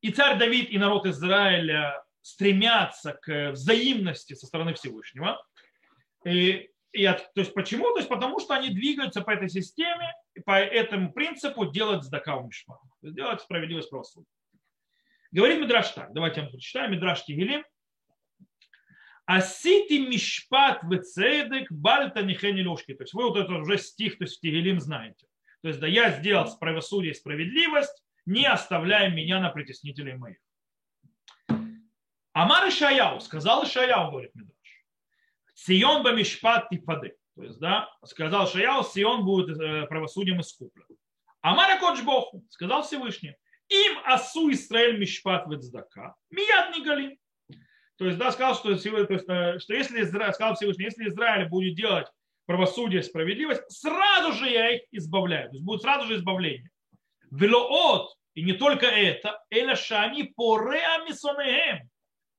и 0.00 0.10
царь 0.10 0.38
Давид, 0.38 0.70
и 0.70 0.78
народ 0.78 1.06
Израиля 1.06 2.02
стремятся 2.20 3.14
к 3.14 3.52
взаимности 3.52 4.34
со 4.34 4.46
стороны 4.46 4.74
Всевышнего. 4.74 5.44
И, 6.24 6.70
и 6.92 7.04
от, 7.04 7.32
то 7.34 7.40
есть 7.40 7.54
почему? 7.54 7.92
То 7.92 7.98
есть 7.98 8.08
потому 8.08 8.38
что 8.38 8.54
они 8.54 8.70
двигаются 8.70 9.22
по 9.22 9.30
этой 9.30 9.48
системе, 9.48 10.12
по 10.44 10.58
этому 10.58 11.12
принципу 11.12 11.66
делать 11.66 12.04
сдака 12.04 12.40
мишма, 12.40 12.80
делать 13.02 13.40
справедливость 13.40 13.90
правосудия. 13.90 14.26
Говорит 15.30 15.60
Мидраш 15.60 15.90
так, 15.90 16.12
давайте 16.12 16.40
я 16.40 16.42
вам 16.44 16.52
прочитаю, 16.52 16.90
Мидраш 16.90 17.24
Тигелим, 17.24 17.64
Асити 19.26 19.98
мишпат 19.98 20.82
вецедек 20.84 21.70
бальта 21.70 22.22
нихени 22.22 22.64
ложки. 22.64 22.94
То 22.94 23.02
есть 23.02 23.12
вы 23.12 23.24
вот 23.24 23.36
это 23.36 23.52
уже 23.52 23.76
стих, 23.76 24.16
то 24.16 24.24
есть 24.24 24.38
в 24.38 24.40
Тигелим 24.40 24.80
знаете. 24.80 25.26
То 25.60 25.68
есть 25.68 25.80
да 25.80 25.86
я 25.86 26.12
сделал 26.12 26.48
правосудие 26.58 27.12
и 27.12 27.14
справедливость, 27.14 28.02
не 28.24 28.46
оставляя 28.46 29.10
меня 29.10 29.38
на 29.40 29.50
притеснителей 29.50 30.14
моих. 30.14 30.38
Амар 32.32 32.70
Ишаяу, 32.70 33.20
сказал 33.20 33.64
Ишаяу, 33.64 34.10
говорит 34.10 34.34
Медраш, 34.34 34.54
Сион 35.54 36.02
бамишпат 36.02 36.70
типады. 36.70 37.14
То 37.38 37.44
есть, 37.44 37.58
да, 37.60 37.88
сказал 38.04 38.48
Шаяу, 38.48 38.82
Сион 38.82 39.24
будет 39.24 39.60
э, 39.60 39.86
правосудием 39.86 40.40
искуплен. 40.40 40.86
Амар 41.40 41.78
Кодж 41.78 42.02
Боху, 42.02 42.44
сказал 42.50 42.82
Всевышний, 42.82 43.36
им 43.68 43.98
асу 44.04 44.50
Исраэль 44.50 44.98
мишпат 44.98 45.46
вецдака, 45.46 46.14
мияд 46.30 46.76
не 46.76 46.84
галим. 46.84 47.18
То 47.96 48.06
есть, 48.06 48.16
да, 48.16 48.30
сказал, 48.30 48.54
что, 48.54 48.72
э, 48.72 49.58
что 49.58 49.74
если 49.74 50.02
Израиль, 50.02 50.32
сказал 50.32 50.54
Всевышний, 50.54 50.84
если 50.84 51.08
Израиль 51.08 51.48
будет 51.48 51.74
делать 51.74 52.06
правосудие, 52.46 53.02
справедливость, 53.02 53.62
сразу 53.70 54.32
же 54.32 54.48
я 54.48 54.76
их 54.76 54.82
избавляю. 54.92 55.50
То 55.50 55.56
есть 55.56 55.64
будет 55.64 55.82
сразу 55.82 56.06
же 56.06 56.16
избавление. 56.16 56.70
Велоот, 57.30 58.14
и 58.34 58.42
не 58.42 58.52
только 58.52 58.86
это, 58.86 59.42
эля 59.50 59.74
шани 59.74 60.32
пореа 60.36 61.04
мисонеем, 61.06 61.90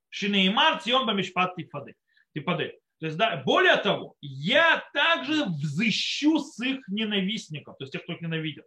шинеймар 0.10 0.82
цион 0.82 1.06
бамишпат 1.06 1.56
типады. 1.56 2.80
То 3.00 3.06
есть, 3.06 3.18
да, 3.18 3.42
более 3.46 3.78
того, 3.78 4.16
я 4.22 4.84
также 4.94 5.46
взыщу 5.46 6.40
с 6.40 6.60
их 6.60 6.88
ненавистников, 6.88 7.78
то 7.78 7.84
есть 7.84 7.94
тех, 7.94 8.04
кто 8.04 8.14
их 8.14 8.22
ненавидит. 8.22 8.66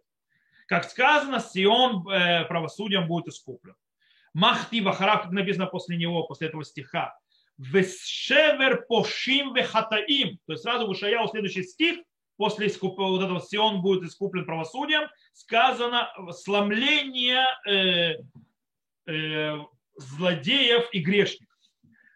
Как 0.73 0.89
сказано, 0.89 1.39
Сион 1.39 2.09
э, 2.09 2.45
правосудием 2.45 3.05
будет 3.05 3.27
искуплен. 3.27 3.75
Махти 4.33 4.81
Вахарав, 4.81 5.21
как 5.21 5.31
написано 5.31 5.67
после 5.67 5.97
него, 5.97 6.23
после 6.23 6.47
этого 6.47 6.63
стиха. 6.65 7.15
Вешевер 7.59 8.83
пошим 8.87 9.53
вехатаим. 9.53 10.39
То 10.47 10.53
есть 10.53 10.63
сразу 10.63 10.87
в 10.87 10.93
Ишаяу 10.93 11.27
следующий 11.27 11.61
стих, 11.61 11.99
после 12.37 12.71
вот 12.81 13.23
этого 13.23 13.39
Сион 13.39 13.83
будет 13.83 14.01
искуплен 14.01 14.45
правосудием, 14.45 15.09
сказано 15.33 16.09
сломление 16.31 17.45
э, 17.67 18.15
э, 19.05 19.55
злодеев 19.95 20.89
и 20.91 21.01
грешников. 21.01 21.55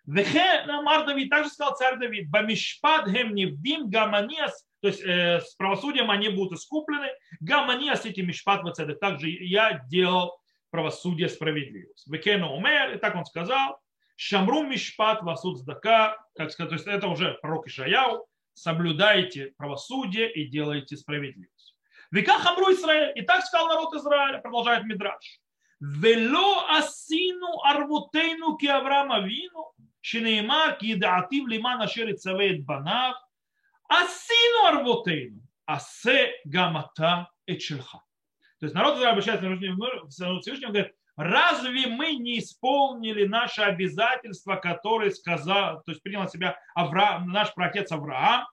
Вехе 0.07 0.63
Амар 0.67 1.05
Давид, 1.05 1.29
также 1.29 1.51
сказал 1.51 1.75
царь 1.75 1.99
Давид, 1.99 2.27
Бамишпад 2.31 3.07
гем 3.07 3.35
невдим 3.35 3.87
гаманиас, 3.87 4.66
то 4.81 4.87
есть 4.87 5.01
э, 5.01 5.41
с 5.41 5.55
правосудием 5.55 6.11
они 6.11 6.29
будут 6.29 6.59
искуплены, 6.59 7.07
гаманиас 7.39 8.05
эти 8.05 8.21
мишпад 8.21 8.63
в 8.63 8.95
Также 8.95 9.29
я 9.29 9.83
делал 9.87 10.39
правосудие, 10.69 11.29
справедливость. 11.29 12.07
Векену 12.11 12.55
умер, 12.55 12.95
и 12.95 12.97
так 12.99 13.15
он 13.15 13.25
сказал, 13.25 13.79
Шамру 14.15 14.63
мишпат 14.63 15.21
васуд 15.21 15.57
здака, 15.57 16.17
как 16.35 16.51
сказать, 16.51 16.69
то 16.69 16.75
есть 16.75 16.87
это 16.87 17.07
уже 17.07 17.37
пророк 17.41 17.67
Ишаяу, 17.67 18.27
соблюдайте 18.53 19.53
правосудие 19.57 20.31
и 20.31 20.47
делайте 20.47 20.97
справедливость. 20.97 21.75
Века 22.11 22.39
хамру 22.39 22.73
Израиль, 22.73 23.13
и 23.15 23.21
так 23.21 23.45
сказал 23.45 23.67
народ 23.67 23.93
Израиля, 23.93 24.39
продолжает 24.39 24.85
Мидраш. 24.85 25.39
Вело 25.79 26.65
асину 26.69 27.61
арвутейну 27.63 28.57
ки 28.57 28.65
Авраама 28.65 29.19
вину, 29.19 29.71
шинеймар 30.01 30.77
ки 30.77 30.95
даатив 30.95 31.47
лиман 31.47 31.81
ашер 31.81 32.15
цавеет 32.17 32.65
банав, 32.65 33.15
асину 33.87 34.65
арвутейну, 34.67 35.41
асе 35.65 36.33
гамата 36.45 37.29
эчелха. 37.45 38.01
То 38.59 38.65
есть 38.65 38.75
народ 38.75 38.95
Израиля 38.95 39.11
обращается 39.11 39.45
к 39.47 40.09
Всевышнему 40.09 40.71
и 40.71 40.75
говорит, 40.75 40.95
разве 41.15 41.87
мы 41.87 42.15
не 42.15 42.39
исполнили 42.39 43.25
наши 43.25 43.61
обязательства, 43.61 44.55
которые 44.55 45.11
сказал, 45.11 45.83
то 45.83 45.91
есть 45.91 46.01
принял 46.01 46.21
на 46.21 46.27
себя 46.27 46.59
Авраам, 46.73 47.29
наш 47.29 47.53
праотец 47.53 47.91
Авраам, 47.91 48.47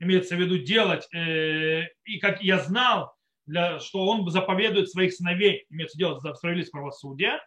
имеется 0.00 0.36
в 0.36 0.40
виду 0.40 0.58
делать, 0.58 1.08
э, 1.14 1.86
и 2.04 2.18
как 2.18 2.42
я 2.42 2.58
знал, 2.58 3.14
для, 3.46 3.78
что 3.80 4.06
он 4.06 4.28
заповедует 4.28 4.90
своих 4.90 5.12
сыновей, 5.14 5.66
имеется 5.70 5.96
в 5.96 6.00
виду 6.00 6.18
за 6.20 6.34
справедливость 6.34 6.72
правосудия, 6.72 7.40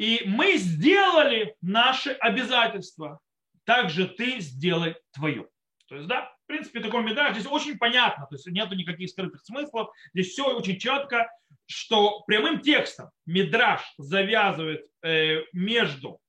и 0.00 0.22
мы 0.26 0.56
сделали 0.56 1.56
наши 1.60 2.10
обязательства, 2.12 3.20
также 3.64 4.06
ты 4.06 4.40
сделай 4.40 4.96
твое. 5.12 5.48
То 5.88 5.96
есть, 5.96 6.06
да, 6.06 6.30
в 6.44 6.46
принципе, 6.46 6.80
такой 6.80 7.02
медаль 7.02 7.32
здесь 7.32 7.46
очень 7.46 7.78
понятно, 7.78 8.26
то 8.26 8.34
есть 8.34 8.46
нету 8.46 8.74
никаких 8.74 9.08
скрытых 9.08 9.42
смыслов, 9.42 9.88
здесь 10.12 10.30
все 10.32 10.54
очень 10.54 10.78
четко, 10.78 11.30
что 11.66 12.20
прямым 12.26 12.60
текстом 12.60 13.10
Мидраш 13.24 13.80
завязывает 13.96 14.84
э, 15.02 15.44
между, 15.52 16.20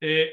э, 0.00 0.28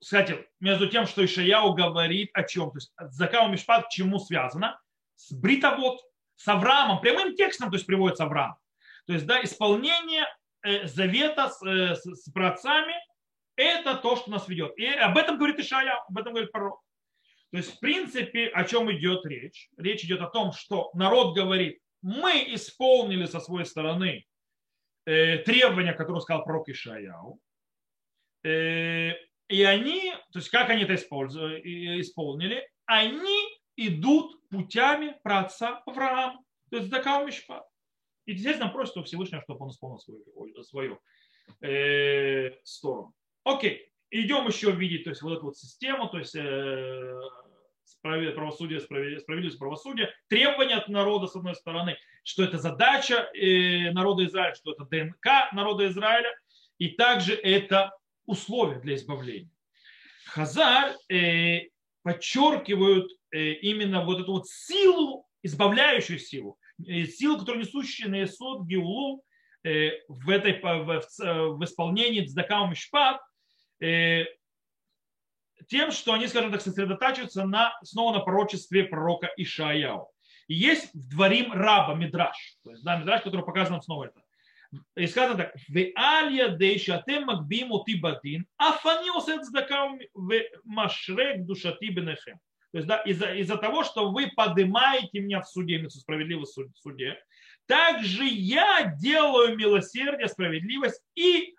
кстати, 0.00 0.44
между 0.58 0.88
тем, 0.88 1.06
что 1.06 1.24
Ишаяу 1.24 1.74
говорит 1.74 2.30
о 2.34 2.42
чем, 2.42 2.70
то 2.72 2.78
есть 2.78 2.92
Закау 2.98 3.48
Мишпат 3.48 3.86
к 3.86 3.90
чему 3.90 4.18
связано, 4.18 4.78
с 5.14 5.32
Бритовод, 5.32 6.00
с 6.34 6.48
Авраамом, 6.48 7.00
прямым 7.00 7.34
текстом, 7.36 7.70
то 7.70 7.76
есть 7.76 7.86
приводится 7.86 8.24
Авраам. 8.24 8.56
То 9.06 9.12
есть, 9.12 9.26
да, 9.26 9.42
исполнение 9.42 10.26
э, 10.62 10.86
завета 10.88 11.48
с, 11.48 11.64
э, 11.64 11.94
с, 11.94 12.02
с 12.02 12.32
праотцами, 12.32 12.94
это 13.54 13.94
то, 13.94 14.16
что 14.16 14.30
нас 14.30 14.48
ведет. 14.48 14.76
И 14.76 14.86
об 14.86 15.16
этом 15.16 15.38
говорит 15.38 15.60
Ишаяу, 15.60 16.00
об 16.08 16.18
этом 16.18 16.32
говорит 16.32 16.50
пророк. 16.50 16.80
То 17.56 17.60
есть, 17.60 17.76
в 17.76 17.80
принципе, 17.80 18.48
о 18.48 18.64
чем 18.64 18.92
идет 18.92 19.24
речь? 19.24 19.70
Речь 19.78 20.04
идет 20.04 20.20
о 20.20 20.28
том, 20.28 20.52
что 20.52 20.90
народ 20.92 21.34
говорит, 21.34 21.80
мы 22.02 22.44
исполнили 22.48 23.24
со 23.24 23.40
своей 23.40 23.64
стороны 23.64 24.26
э, 25.06 25.38
требования, 25.38 25.94
которые 25.94 26.20
сказал 26.20 26.44
пророк 26.44 26.68
Ишаяу, 26.68 27.40
Э, 28.44 29.12
и 29.48 29.62
они, 29.62 30.12
то 30.32 30.38
есть 30.38 30.50
как 30.50 30.68
они 30.68 30.82
это 30.82 30.96
исполнили, 30.96 32.68
они 32.84 33.58
идут 33.76 34.46
путями 34.50 35.16
праотца 35.22 35.82
Авраама, 35.86 36.44
то 36.70 36.76
есть 36.76 36.90
Дакау 36.90 37.26
Мишпат. 37.26 37.66
И 38.26 38.36
здесь 38.36 38.58
нам 38.58 38.70
просят 38.70 38.98
у 38.98 39.02
Всевышнего, 39.02 39.40
чтобы 39.40 39.64
он 39.64 39.70
исполнил 39.70 39.98
свою, 39.98 40.62
свою 40.62 41.00
э, 41.62 42.50
сторону. 42.64 43.14
Окей, 43.44 43.90
идем 44.10 44.46
еще 44.46 44.72
видеть 44.72 45.04
то 45.04 45.10
есть, 45.10 45.22
вот 45.22 45.38
эту 45.38 45.46
вот 45.46 45.56
систему, 45.56 46.08
то 46.08 46.18
есть 46.18 46.36
э, 46.36 47.20
правосудие, 48.02 48.80
справедливость 48.80 49.58
правосудия, 49.58 50.10
требования 50.28 50.76
от 50.76 50.88
народа, 50.88 51.26
с 51.26 51.36
одной 51.36 51.54
стороны, 51.54 51.96
что 52.22 52.42
это 52.42 52.58
задача 52.58 53.28
э, 53.34 53.90
народа 53.92 54.24
Израиля, 54.26 54.54
что 54.54 54.72
это 54.72 54.84
ДНК 54.84 55.52
народа 55.52 55.86
Израиля, 55.88 56.30
и 56.78 56.88
также 56.88 57.34
это 57.34 57.92
условия 58.26 58.80
для 58.80 58.94
избавления. 58.96 59.50
Хазар 60.26 60.94
э, 61.08 61.68
подчеркивают 62.02 63.10
э, 63.32 63.52
именно 63.52 64.04
вот 64.04 64.20
эту 64.20 64.32
вот 64.32 64.48
силу, 64.48 65.26
избавляющую 65.42 66.18
силу, 66.18 66.58
силу, 66.78 67.38
которая 67.38 67.62
несущая 67.62 68.08
на 68.08 68.24
Исод 68.24 68.66
Геулу 68.66 69.22
в, 69.64 70.30
этой, 70.30 70.60
в, 70.60 71.02
в, 71.58 71.64
исполнении 71.64 72.24
Цдакам 72.24 72.70
Мишпат, 72.70 73.20
э, 73.80 74.24
тем, 75.68 75.90
что 75.90 76.12
они, 76.12 76.26
скажем 76.26 76.52
так, 76.52 76.60
сосредотачиваются 76.60 77.44
на, 77.44 77.72
снова 77.82 78.14
на 78.14 78.20
пророчестве 78.20 78.84
пророка 78.84 79.30
Ишаяу. 79.36 80.08
И 80.48 80.54
есть 80.54 80.94
в 80.94 81.08
дворим 81.08 81.52
раба 81.52 81.94
Мидраш, 81.94 82.56
то 82.62 82.70
есть 82.70 82.84
да, 82.84 82.98
Мидраш, 82.98 83.22
который 83.22 83.44
показан 83.44 83.82
снова 83.82 84.04
это. 84.04 84.20
И 84.96 85.06
сказано 85.06 85.38
так, 85.38 85.54
в 85.68 85.92
алия 85.94 86.48
дейша 86.48 87.02
тем 87.06 87.24
макбим 87.24 87.72
ути 87.72 87.94
бадин, 87.94 88.46
афани 88.56 89.16
осет 89.16 89.44
сдакам 89.44 89.98
в 90.14 90.32
машрек 90.64 91.44
душати 91.44 91.90
бенехем. 91.90 92.38
То 92.72 92.78
есть 92.78 92.88
да, 92.88 92.98
из-за 92.98 93.32
из 93.32 93.48
того, 93.48 93.84
что 93.84 94.10
вы 94.10 94.30
поднимаете 94.34 95.20
меня 95.20 95.40
в 95.40 95.48
суде, 95.48 95.78
в 95.78 95.90
справедливом 95.90 96.44
суде, 96.74 97.18
также 97.66 98.24
я 98.24 98.94
делаю 99.00 99.56
милосердие, 99.56 100.28
справедливость 100.28 101.02
и 101.14 101.55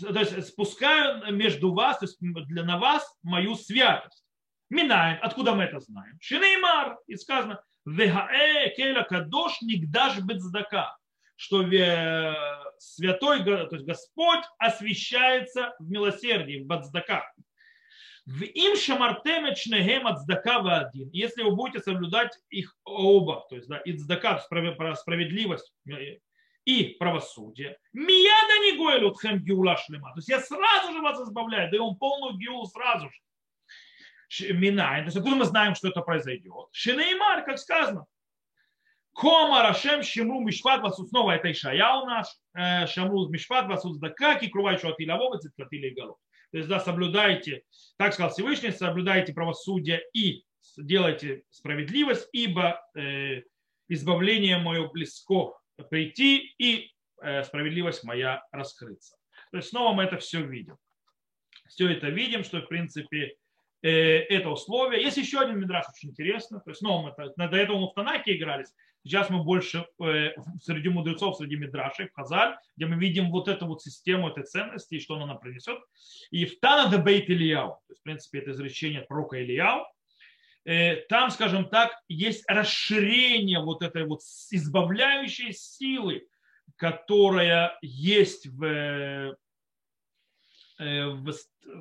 то 0.00 0.18
есть 0.18 0.48
спускаю 0.48 1.32
между 1.32 1.72
вас, 1.72 1.98
то 1.98 2.06
есть 2.06 2.18
для 2.20 2.64
на 2.64 2.78
вас 2.78 3.16
мою 3.22 3.54
святость. 3.54 4.24
Минаем, 4.70 5.18
откуда 5.22 5.54
мы 5.54 5.64
это 5.64 5.80
знаем? 5.80 6.16
Шинеймар, 6.20 6.98
и 7.06 7.16
сказано, 7.16 7.62
вегаэ 7.84 8.74
келя 8.74 9.02
кадош 9.02 9.60
нигдаш 9.60 10.20
бецдака, 10.20 10.96
что 11.36 11.62
святой, 12.78 13.44
то 13.44 13.68
есть 13.70 13.84
Господь 13.84 14.44
освящается 14.58 15.74
в 15.78 15.90
милосердии, 15.90 16.62
в 16.62 16.66
бацдака. 16.66 17.30
В 18.24 18.42
им 18.42 18.76
шамартеме 18.76 19.54
чнегем 19.56 20.06
от 20.06 20.20
один. 20.28 21.10
Если 21.12 21.42
вы 21.42 21.56
будете 21.56 21.80
соблюдать 21.80 22.38
их 22.50 22.76
оба, 22.84 23.44
то 23.50 23.56
есть 23.56 23.68
да, 23.68 23.78
и 23.78 23.92
цдака, 23.94 24.38
справедливость 24.38 25.72
и 26.64 26.94
правосудие. 26.98 27.78
Мияда 27.92 28.58
не 28.64 28.76
гойлют 28.76 29.18
хэм 29.18 29.38
геула 29.38 29.76
шлема. 29.76 30.12
То 30.12 30.18
есть 30.18 30.28
я 30.28 30.40
сразу 30.40 30.92
же 30.92 31.00
вас 31.00 31.20
избавляю, 31.20 31.70
даем 31.70 31.96
полную 31.96 32.36
геулу 32.36 32.66
сразу 32.66 33.10
же. 33.10 34.54
Минай. 34.54 35.00
То 35.00 35.06
есть 35.06 35.16
откуда 35.16 35.36
мы 35.36 35.44
знаем, 35.44 35.74
что 35.74 35.88
это 35.88 36.00
произойдет? 36.00 36.68
Шинеймар, 36.72 37.44
как 37.44 37.58
сказано. 37.58 38.06
Кома 39.12 39.62
Рашем 39.62 40.02
Шимру 40.02 40.40
Мишпат 40.40 40.80
Васу 40.80 41.06
снова 41.06 41.32
это 41.32 41.52
Ишаяу 41.52 42.06
наш. 42.06 42.28
Э, 42.54 42.86
Шамру 42.86 43.28
Мишпат 43.28 43.66
Васу 43.66 43.92
Здака 43.92 44.38
Кикрувайшу 44.38 44.88
Атилавова 44.88 45.38
Циткатили 45.38 45.90
Голов. 45.90 46.16
То 46.50 46.58
есть, 46.58 46.68
да, 46.68 46.80
соблюдайте, 46.80 47.62
так 47.96 48.12
сказал 48.12 48.30
Всевышний, 48.30 48.72
соблюдайте 48.72 49.32
правосудие 49.32 50.02
и 50.12 50.44
делайте 50.76 51.44
справедливость, 51.50 52.28
ибо 52.32 52.80
э, 52.94 53.42
избавление 53.88 54.58
мое 54.58 54.88
близко 54.88 55.58
прийти 55.90 56.54
и 56.58 56.90
справедливость 57.44 58.02
моя 58.04 58.42
раскрыться. 58.50 59.16
То 59.52 59.58
есть 59.58 59.68
снова 59.68 59.94
мы 59.94 60.04
это 60.04 60.18
все 60.18 60.42
видим. 60.42 60.76
Все 61.68 61.90
это 61.90 62.08
видим, 62.08 62.42
что 62.42 62.60
в 62.60 62.68
принципе 62.68 63.36
э, 63.82 63.90
это 63.90 64.50
условие. 64.50 65.02
Есть 65.02 65.18
еще 65.18 65.40
один 65.40 65.58
мидраж 65.58 65.86
очень 65.88 66.10
интересный. 66.10 66.60
То 66.60 66.70
есть 66.70 66.80
снова 66.80 67.02
мы 67.02 67.10
это, 67.10 67.32
до 67.36 67.56
этого 67.56 67.78
мы 67.78 67.86
в 67.88 67.94
Танаке 67.94 68.36
игрались. 68.36 68.74
Сейчас 69.04 69.30
мы 69.30 69.42
больше 69.42 69.86
э, 70.00 70.30
среди 70.62 70.88
мудрецов, 70.88 71.36
среди 71.36 71.56
мидрашей, 71.56 72.08
в 72.08 72.12
Хазаль, 72.14 72.56
где 72.76 72.86
мы 72.86 72.96
видим 72.96 73.30
вот 73.30 73.48
эту 73.48 73.66
вот 73.66 73.82
систему 73.82 74.28
этой 74.28 74.44
ценности 74.44 74.94
и 74.94 75.00
что 75.00 75.16
она 75.16 75.26
нам 75.26 75.38
принесет. 75.38 75.78
И 76.30 76.44
в 76.44 76.60
Тана 76.60 76.90
де 76.90 77.02
Бейт 77.02 77.28
Ильяу, 77.28 77.80
то 77.86 77.92
есть 77.92 78.00
в 78.00 78.04
принципе 78.04 78.38
это 78.38 78.52
изречение 78.52 79.02
пророка 79.02 79.42
Ильяу, 79.42 79.86
там, 81.08 81.30
скажем 81.30 81.68
так, 81.68 81.92
есть 82.08 82.44
расширение 82.48 83.60
вот 83.60 83.82
этой 83.82 84.06
вот 84.06 84.20
избавляющей 84.50 85.52
силы, 85.52 86.26
которая 86.76 87.76
есть 87.82 88.46
в, 88.46 88.64
э, 88.64 89.34
в, 90.78 91.32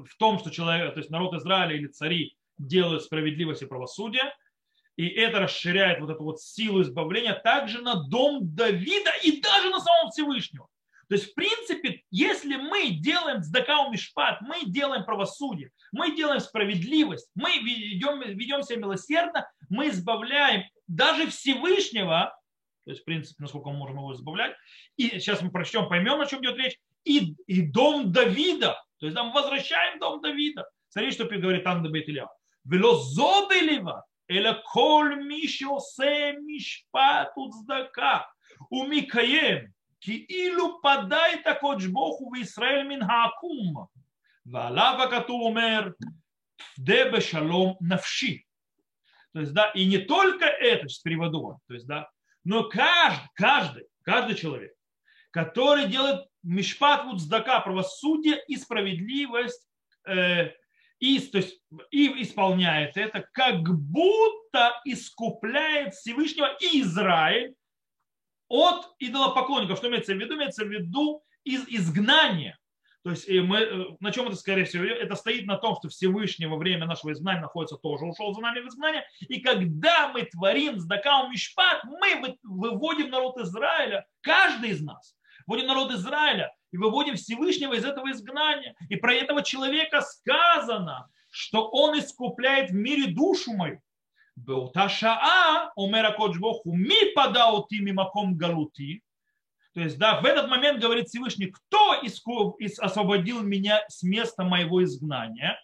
в 0.06 0.18
том, 0.18 0.40
что 0.40 0.50
человек, 0.50 0.94
то 0.94 1.00
есть 1.00 1.10
народ 1.10 1.36
Израиля 1.36 1.76
или 1.76 1.88
цари 1.88 2.36
делают 2.58 3.04
справедливость 3.04 3.62
и 3.62 3.68
правосудие, 3.68 4.34
и 4.96 5.08
это 5.08 5.40
расширяет 5.40 6.00
вот 6.00 6.10
эту 6.10 6.24
вот 6.24 6.42
силу 6.42 6.82
избавления 6.82 7.34
также 7.34 7.82
на 7.82 8.04
дом 8.08 8.40
Давида 8.56 9.12
и 9.24 9.42
даже 9.42 9.70
на 9.70 9.80
самого 9.80 10.12
Всевышнего. 10.12 10.68
То 11.12 11.16
есть, 11.16 11.32
в 11.32 11.36
принципе, 11.36 12.04
если 12.10 12.56
мы 12.56 12.92
делаем 12.92 13.44
сдакау 13.44 13.92
мишпат, 13.92 14.40
мы 14.40 14.64
делаем 14.64 15.04
правосудие, 15.04 15.72
мы 15.92 16.16
делаем 16.16 16.40
справедливость, 16.40 17.30
мы 17.36 17.50
ведем, 17.58 18.22
ведем 18.22 18.64
себя 18.64 18.78
милосердно, 18.78 19.46
мы 19.68 19.90
избавляем 19.90 20.64
даже 20.88 21.30
Всевышнего, 21.30 22.34
то 22.86 22.92
есть, 22.92 23.02
в 23.02 23.04
принципе, 23.04 23.44
насколько 23.44 23.72
мы 23.72 23.76
можем 23.76 23.98
его 23.98 24.14
избавлять, 24.14 24.56
и 24.96 25.10
сейчас 25.20 25.42
мы 25.42 25.52
прочтем, 25.52 25.90
поймем, 25.90 26.22
о 26.22 26.26
чем 26.26 26.40
идет 26.40 26.56
речь, 26.56 26.78
и, 27.04 27.36
и 27.46 27.62
дом 27.62 28.14
Давида, 28.14 28.82
то 29.02 29.06
есть, 29.06 29.18
мы 29.18 29.34
возвращаем 29.34 30.00
дом 30.00 30.22
Давида. 30.22 30.66
Смотрите, 30.88 31.16
что 31.16 31.26
говорит 31.26 31.68
Анна 31.68 31.90
Бейтиля. 31.90 32.30
Вело 32.64 32.96
зобелева, 32.96 34.06
эля 34.30 34.64
коль 34.72 35.22
мишо 35.26 35.78
се 35.82 36.38
мишпат 36.40 37.34
уцдака, 37.36 38.32
умикаем, 38.70 39.74
כאילו 40.01 40.81
פדאי 40.83 41.35
את 41.35 41.47
הקודש 41.47 41.87
ברוך 41.87 42.19
הוא 42.19 42.33
בישראל 42.33 42.83
מן 42.89 43.03
העקום 43.03 43.85
ועליו 44.47 44.99
הכתוב 45.03 45.41
אומר 45.41 45.89
תפדה 46.57 47.11
בשלום 47.13 47.75
נפשי 47.81 48.43
то 49.37 49.41
есть, 49.41 49.53
да, 49.53 49.71
и 49.75 49.85
не 49.85 49.99
только 49.99 50.47
это, 50.47 50.89
с 50.89 50.99
переводом, 51.01 51.59
то 51.69 51.75
есть, 51.75 51.87
да, 51.87 52.09
но 52.43 52.71
каждый, 52.71 53.29
каждый, 53.35 53.87
каждый 54.03 54.35
человек, 54.35 54.73
который 55.31 55.89
делает 55.89 56.27
мишпат 56.43 57.05
вудздака, 57.05 57.61
правосудие 57.61 58.43
и 58.49 58.57
справедливость, 58.57 59.69
э, 60.07 60.53
и, 61.01 61.21
то 61.21 61.37
есть, 61.37 61.61
и 61.91 62.23
исполняет 62.23 62.97
это, 62.97 63.29
как 63.35 63.61
будто 63.69 64.81
искупляет 64.87 65.93
Всевышнего 65.93 66.57
Израиль 66.59 67.55
от 68.52 68.96
идолопоклонников. 69.00 69.78
Что 69.78 69.88
имеется 69.88 70.14
в 70.14 70.18
виду? 70.18 70.36
Имеется 70.36 70.66
в 70.66 70.70
виду 70.70 71.24
из 71.46 71.66
изгнания. 71.70 72.58
То 73.04 73.12
есть 73.12 73.28
мы, 73.28 73.58
э, 73.58 73.86
на 74.00 74.12
чем 74.12 74.28
это, 74.28 74.36
скорее 74.36 74.66
всего, 74.66 74.84
это 74.84 75.16
стоит 75.16 75.48
на 75.48 75.58
том, 75.58 75.76
что 75.78 75.90
Всевышний 75.90 76.46
во 76.46 76.58
время 76.58 76.86
нашего 76.86 77.14
изгнания 77.14 77.42
находится 77.42 77.78
тоже, 77.78 78.06
ушел 78.06 78.34
за 78.34 78.42
нами 78.42 78.60
в 78.60 78.68
изгнание. 78.68 79.04
И 79.22 79.42
когда 79.42 80.10
мы 80.10 80.24
творим 80.24 80.80
с 80.80 80.86
Дакаум 80.86 81.32
Мишпат, 81.32 81.84
мы 81.86 82.38
выводим 82.44 83.10
народ 83.10 83.40
Израиля, 83.40 84.06
каждый 84.22 84.72
из 84.72 84.82
нас, 84.82 85.16
вводим 85.48 85.68
народ 85.68 85.92
Израиля 85.94 86.54
и 86.72 86.78
выводим 86.78 87.16
Всевышнего 87.16 87.74
из 87.74 87.86
этого 87.86 88.12
изгнания. 88.12 88.76
И 88.90 88.98
про 88.98 89.14
этого 89.14 89.42
человека 89.44 90.02
сказано, 90.02 91.10
что 91.32 91.70
он 91.70 91.98
искупляет 91.98 92.70
в 92.70 92.76
мире 92.76 93.14
душу 93.14 93.54
мою. 93.54 93.82
באותה 94.37 94.89
שעה 94.89 95.67
אומר 95.77 96.07
הקודש 96.07 96.37
ברוך 96.37 96.63
הוא 96.65 96.79
מי 96.79 96.99
פדה 97.15 97.45
אותי 97.45 97.81
ממקום 97.81 98.35
גלותי 98.35 98.99
то 99.77 99.83
есть, 99.83 99.99
да, 99.99 100.23
в 100.23 100.25
этот 100.25 100.49
момент 100.49 100.81
говорит 100.81 101.09
Всевышний, 101.09 101.49
кто 101.49 102.01
освободил 102.81 103.43
меня 103.43 103.85
с 103.89 104.03
места 104.03 104.43
моего 104.43 104.83
изгнания? 104.83 105.61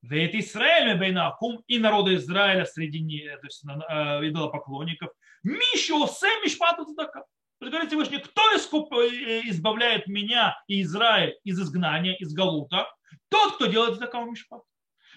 Вейт 0.00 0.36
Израиль 0.36 0.96
бейнакум 0.96 1.60
и 1.66 1.80
народа 1.80 2.14
Израиля 2.14 2.64
среди 2.66 3.28
то 3.40 3.46
есть, 3.46 3.64
э, 3.64 4.28
идолопоклонников. 4.28 5.10
Мишу 5.42 6.06
се 6.06 6.28
мишпату 6.44 6.84
цдака. 6.84 7.24
Говорит 7.60 7.88
Всевышний, 7.88 8.18
кто 8.18 8.42
э, 8.52 9.40
избавляет 9.50 10.06
меня 10.06 10.56
и 10.68 10.82
Израиль 10.82 11.36
из 11.42 11.60
изгнания, 11.60 12.14
из 12.14 12.32
Галута? 12.34 12.86
Тот, 13.28 13.56
кто 13.56 13.66
делает 13.66 13.96
цдака 13.96 14.24
мишпат. 14.24 14.62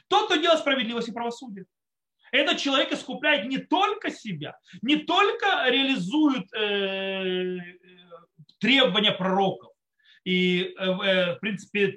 Тот, 0.07 0.25
кто 0.25 0.35
делает 0.37 0.61
справедливость 0.61 1.09
и 1.09 1.11
правосудие. 1.11 1.65
Этот 2.32 2.58
человек 2.58 2.92
искупляет 2.92 3.46
не 3.46 3.58
только 3.58 4.10
себя, 4.10 4.56
не 4.82 4.96
только 4.96 5.64
реализует 5.68 6.52
э, 6.54 7.58
требования 8.58 9.12
пророков, 9.12 9.72
и, 10.22 10.74
в 10.78 11.38
принципе, 11.40 11.92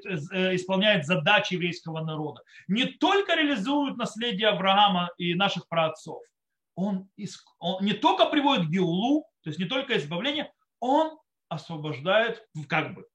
исполняет 0.56 1.06
задачи 1.06 1.56
еврейского 1.56 2.02
народа. 2.06 2.42
Не 2.70 2.86
только 2.86 3.36
реализует 3.36 3.98
наследие 3.98 4.48
Авраама 4.48 5.12
и 5.18 5.36
наших 5.36 5.68
праотцов, 5.68 6.22
он, 6.76 7.10
он 7.60 7.84
не 7.86 7.94
только 7.94 8.26
приводит 8.28 8.68
к 8.68 8.70
Геулу, 8.70 9.28
то 9.42 9.50
есть 9.50 9.60
не 9.60 9.66
только 9.66 9.98
избавление, 9.98 10.52
он 10.80 11.18
освобождает 11.50 12.48
как 12.68 12.96
бы 12.96 13.06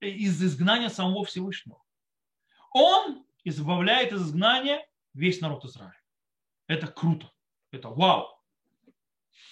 из 0.00 0.42
изгнания 0.42 0.88
самого 0.88 1.24
Всевышнего. 1.24 1.82
Он 2.72 3.24
избавляет 3.44 4.12
из 4.12 4.22
изгнания 4.22 4.84
весь 5.14 5.40
народ 5.40 5.64
Израиля. 5.64 6.00
Это 6.66 6.86
круто. 6.86 7.30
Это 7.70 7.88
вау. 7.88 8.36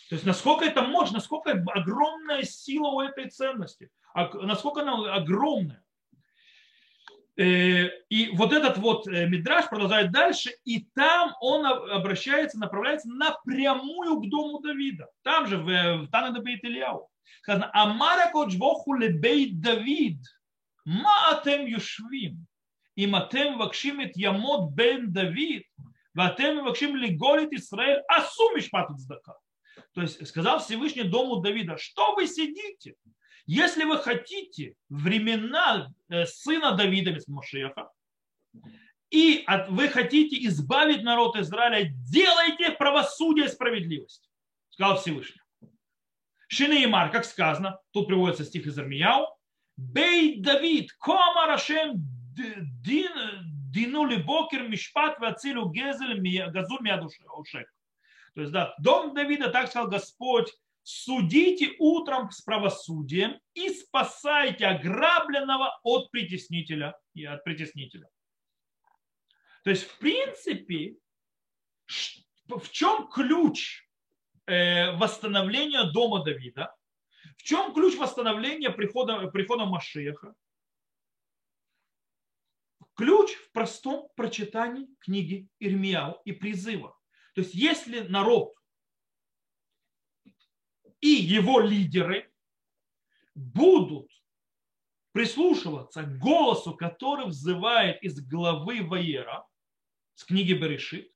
То 0.09 0.17
есть 0.17 0.27
насколько 0.27 0.65
это 0.65 0.83
можно, 0.83 1.17
насколько 1.17 1.51
огромная 1.51 2.43
сила 2.43 2.89
у 2.89 3.01
этой 3.01 3.31
ценности, 3.31 3.91
насколько 4.15 4.83
она 4.83 5.15
огромная. 5.15 5.85
Э, 7.37 7.89
и 8.09 8.31
вот 8.37 8.53
этот 8.53 8.79
вот 8.79 9.09
э, 9.09 9.27
мидраж 9.27 9.69
продолжает 9.69 10.13
дальше, 10.13 10.53
и 10.65 10.87
там 10.95 11.35
он 11.41 11.67
обращается, 11.67 12.61
направляется 12.61 13.09
напрямую 13.09 14.21
к 14.21 14.31
дому 14.31 14.61
Давида. 14.61 15.09
Там 15.23 15.47
же, 15.49 15.59
в 15.59 16.07
Тана 16.13 16.41
Бейт 16.41 16.63
Ильяу. 16.65 17.09
Сказано, 17.43 17.71
Амара 17.73 18.31
Коджбоху 18.31 18.95
лебейт 18.95 19.61
Давид, 19.61 20.19
ма 20.85 21.33
атем 21.33 21.67
юшвим, 21.67 22.47
им 22.95 23.17
атем 23.17 23.59
вакшим 23.59 24.01
את 24.01 24.17
ямот 24.17 24.73
бен 24.73 25.13
Давид, 25.13 25.67
Ватем 26.15 26.65
Вакшим 26.65 26.97
Лиголит 26.97 27.53
Исраэль 27.53 28.03
Асу 28.09 28.55
Мишпат 28.55 28.89
Цдака. 28.97 29.37
То 29.93 30.03
есть 30.03 30.27
сказал 30.27 30.61
Всевышний 30.61 31.03
дому 31.03 31.37
Давида, 31.37 31.77
что 31.77 32.15
вы 32.15 32.27
сидите? 32.27 32.95
Если 33.47 33.85
вы 33.85 33.99
хотите 33.99 34.75
времена 34.89 35.93
э, 36.09 36.25
сына 36.27 36.73
Давида, 36.73 37.13
без 37.13 37.29
Машеха, 37.29 37.91
и 39.11 39.45
вы 39.69 39.89
хотите 39.89 40.45
избавить 40.47 41.03
народ 41.03 41.37
Израиля, 41.37 41.91
делайте 42.11 42.71
правосудие 42.71 43.47
и 43.47 43.51
справедливость, 43.51 44.31
сказал 44.71 44.99
Всевышний. 44.99 45.41
Шинеимар, 46.49 47.11
как 47.11 47.25
сказано, 47.25 47.79
тут 47.93 48.07
приводится 48.07 48.45
стих 48.45 48.67
из 48.67 48.79
Армияу, 48.79 49.27
Бей 49.77 50.41
Давид, 50.41 50.93
кома 50.95 51.47
рашем 51.47 51.95
дин 52.35 53.13
дину 53.75 54.07
ли 54.07 54.17
бокер 54.17 54.69
мишпат 54.69 55.19
вацилю 55.19 55.69
гезель 55.69 56.21
газур 56.51 56.81
миадушек. 56.83 57.27
То 58.35 58.41
есть, 58.41 58.53
да, 58.53 58.75
дом 58.79 59.15
Давида, 59.15 59.51
так 59.51 59.69
сказал 59.69 59.89
Господь, 59.89 60.53
судите 60.83 61.75
утром 61.79 62.31
с 62.31 62.41
правосудием 62.41 63.39
и 63.55 63.69
спасайте 63.71 64.67
ограбленного 64.67 65.79
от 65.83 66.11
притеснителя 66.11 66.97
и 67.15 67.25
от 67.25 67.43
притеснителя. 67.45 68.09
То 69.65 69.71
есть, 69.71 69.85
в 69.85 69.99
принципе, 69.99 70.97
в 72.47 72.69
чем 72.71 73.09
ключ 73.09 73.89
э, 74.47 74.93
восстановления 74.97 75.85
дома 75.93 76.23
Давида? 76.23 76.75
В 77.39 77.43
чем 77.43 77.73
ключ 77.73 77.97
восстановления 77.97 78.71
прихода, 78.71 79.27
прихода 79.29 79.65
Машеха? 79.65 80.35
Ключ 82.95 83.33
в 83.33 83.53
простом 83.53 84.09
прочитании 84.17 84.89
книги 85.01 85.49
Ирмияу 85.59 86.21
и 86.25 86.33
призыва. 86.33 86.97
То 87.35 87.41
есть 87.41 87.55
если 87.55 88.01
народ 88.01 88.55
и 91.01 91.09
его 91.09 91.61
лидеры 91.61 92.33
будут 93.35 94.11
прислушиваться 95.13 96.03
к 96.03 96.19
голосу, 96.19 96.75
который 96.75 97.27
взывает 97.27 98.03
из 98.03 98.21
главы 98.21 98.83
Ваера, 98.83 99.47
с 100.15 100.25
книги 100.25 100.53
Берешит, 100.53 101.13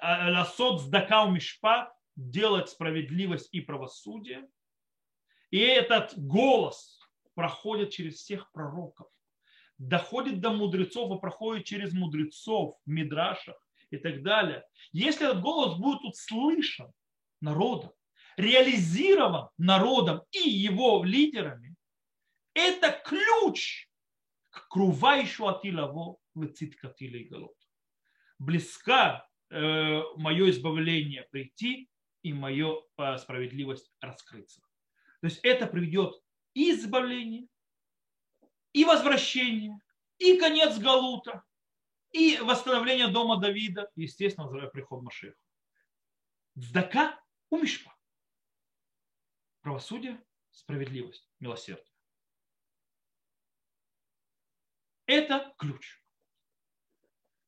Ласот 0.00 0.80
Сдакау 0.80 1.30
Мишпа, 1.30 1.96
делать 2.16 2.68
справедливость 2.68 3.48
и 3.52 3.60
правосудие. 3.60 4.48
И 5.50 5.58
этот 5.58 6.18
голос 6.18 7.00
проходит 7.34 7.90
через 7.90 8.16
всех 8.16 8.50
пророков, 8.52 9.08
доходит 9.78 10.40
до 10.40 10.50
мудрецов 10.50 11.16
и 11.16 11.20
проходит 11.20 11.64
через 11.64 11.92
мудрецов 11.92 12.76
в 12.84 12.90
Мидрашах 12.90 13.56
и 13.90 13.96
так 13.96 14.22
далее. 14.22 14.64
Если 14.92 15.26
этот 15.26 15.42
голос 15.42 15.78
будет 15.78 16.02
услышан 16.02 16.92
народом, 17.40 17.92
реализирован 18.36 19.48
народом 19.58 20.22
и 20.32 20.48
его 20.48 21.04
лидерами, 21.04 21.74
это 22.54 22.90
ключ 23.04 23.88
к 24.50 24.68
крувающему 24.68 25.48
атилаво 25.48 26.16
в 26.34 26.46
циткатиле 26.48 27.22
и 27.22 27.28
голод. 27.28 27.56
Близка 28.38 29.26
э, 29.50 30.02
мое 30.16 30.50
избавление 30.50 31.26
прийти 31.30 31.88
и 32.22 32.32
мое 32.32 32.82
э, 32.98 33.18
справедливость 33.18 33.92
раскрыться. 34.00 34.60
То 35.20 35.26
есть 35.26 35.40
это 35.42 35.66
приведет 35.66 36.14
и 36.54 36.70
избавление, 36.72 37.48
и 38.74 38.84
возвращение, 38.84 39.80
и 40.18 40.36
конец 40.36 40.78
Галута, 40.78 41.42
и 42.12 42.38
восстановление 42.38 43.08
дома 43.08 43.40
Давида, 43.40 43.90
естественно, 43.96 44.46
приход 44.68 45.02
Машеха. 45.02 45.38
Здака 46.54 47.18
у 47.50 47.56
Мишпа 47.56 47.94
правосудие, 49.64 50.22
справедливость, 50.50 51.28
милосердие. 51.40 51.90
Это 55.06 55.54
ключ. 55.58 56.02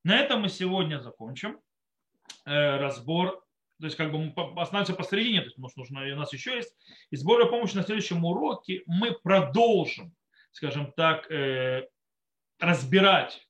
На 0.02 0.18
этом 0.18 0.40
мы 0.40 0.48
сегодня 0.48 0.98
закончим 1.00 1.60
э, 2.46 2.76
разбор. 2.78 3.44
То 3.78 3.84
есть 3.84 3.96
как 3.96 4.10
бы 4.10 4.18
мы 4.18 4.60
остановимся 4.60 4.94
посередине, 4.94 5.40
то 5.40 5.46
есть, 5.46 5.58
может, 5.58 5.76
нужно, 5.76 6.00
у 6.00 6.16
нас 6.16 6.32
еще 6.32 6.56
есть. 6.56 6.74
И 7.10 7.16
сбора 7.16 7.44
помощи 7.46 7.76
на 7.76 7.82
следующем 7.82 8.24
уроке 8.24 8.82
мы 8.86 9.12
продолжим, 9.12 10.16
скажем 10.56 10.90
так, 10.92 11.30
э, 11.30 11.86
разбирать 12.58 13.46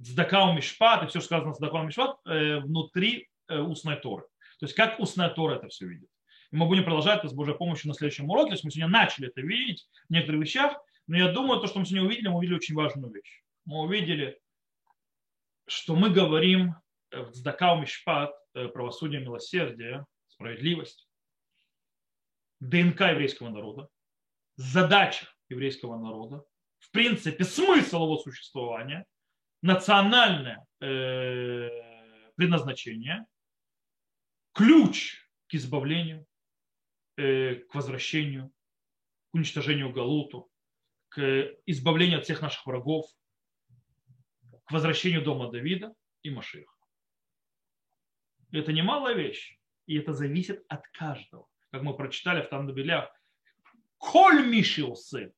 Цдакау 0.00 0.54
Мишпат 0.54 1.02
и 1.02 1.06
все, 1.08 1.18
что 1.18 1.26
сказано 1.26 1.54
Цдакау 1.54 1.84
Мишпат 1.84 2.18
э, 2.24 2.60
внутри 2.60 3.28
устной 3.48 3.96
Торы. 3.96 4.24
То 4.58 4.66
есть 4.66 4.74
как 4.74 4.98
устная 4.98 5.28
Тора 5.28 5.56
это 5.56 5.68
все 5.68 5.86
видит. 5.86 6.08
И 6.50 6.56
мы 6.56 6.66
будем 6.66 6.84
продолжать 6.84 7.20
это 7.20 7.28
с 7.28 7.32
Божьей 7.32 7.56
помощью 7.56 7.88
на 7.88 7.94
следующем 7.94 8.28
уроке. 8.30 8.48
То 8.48 8.54
есть 8.54 8.64
мы 8.64 8.70
сегодня 8.70 8.92
начали 8.92 9.28
это 9.28 9.40
видеть 9.40 9.88
в 10.08 10.12
некоторых 10.12 10.42
вещах, 10.42 10.76
но 11.06 11.16
я 11.16 11.30
думаю, 11.30 11.60
то, 11.60 11.66
что 11.66 11.78
мы 11.78 11.86
сегодня 11.86 12.06
увидели, 12.08 12.28
мы 12.28 12.38
увидели 12.38 12.56
очень 12.56 12.74
важную 12.74 13.12
вещь. 13.12 13.42
Мы 13.64 13.80
увидели, 13.80 14.40
что 15.68 15.94
мы 15.94 16.10
говорим 16.10 16.74
в 17.10 17.32
Цдакау 17.32 17.80
Мишпат, 17.80 18.34
э, 18.54 18.68
правосудие, 18.68 19.20
милосердие, 19.20 20.04
справедливость, 20.28 21.08
ДНК 22.60 23.00
еврейского 23.00 23.50
народа, 23.50 23.88
задача 24.56 25.26
еврейского 25.48 25.98
народа, 25.98 26.44
в 26.78 26.90
принципе, 26.90 27.44
смысл 27.44 28.04
его 28.04 28.18
существования, 28.18 29.06
национальное 29.62 30.66
э, 30.80 31.68
предназначение, 32.36 33.26
ключ 34.52 35.28
к 35.48 35.54
избавлению, 35.54 36.26
Э, 37.18 37.54
к 37.54 37.74
возвращению, 37.74 38.52
к 39.30 39.34
уничтожению 39.34 39.90
Галуту, 39.90 40.50
к 41.08 41.56
избавлению 41.64 42.18
от 42.18 42.24
всех 42.24 42.42
наших 42.42 42.66
врагов, 42.66 43.06
к 44.64 44.70
возвращению 44.70 45.24
дома 45.24 45.50
Давида 45.50 45.94
и 46.22 46.28
Машиха. 46.28 46.74
Это 48.52 48.74
немалая 48.74 49.14
вещь, 49.14 49.58
и 49.86 49.96
это 49.96 50.12
зависит 50.12 50.62
от 50.68 50.86
каждого. 50.88 51.48
Как 51.70 51.82
мы 51.82 51.96
прочитали 51.96 52.42
в 52.42 52.50
Тандабелях, 52.50 53.10
Коль 53.96 54.46
мишился 54.46 55.32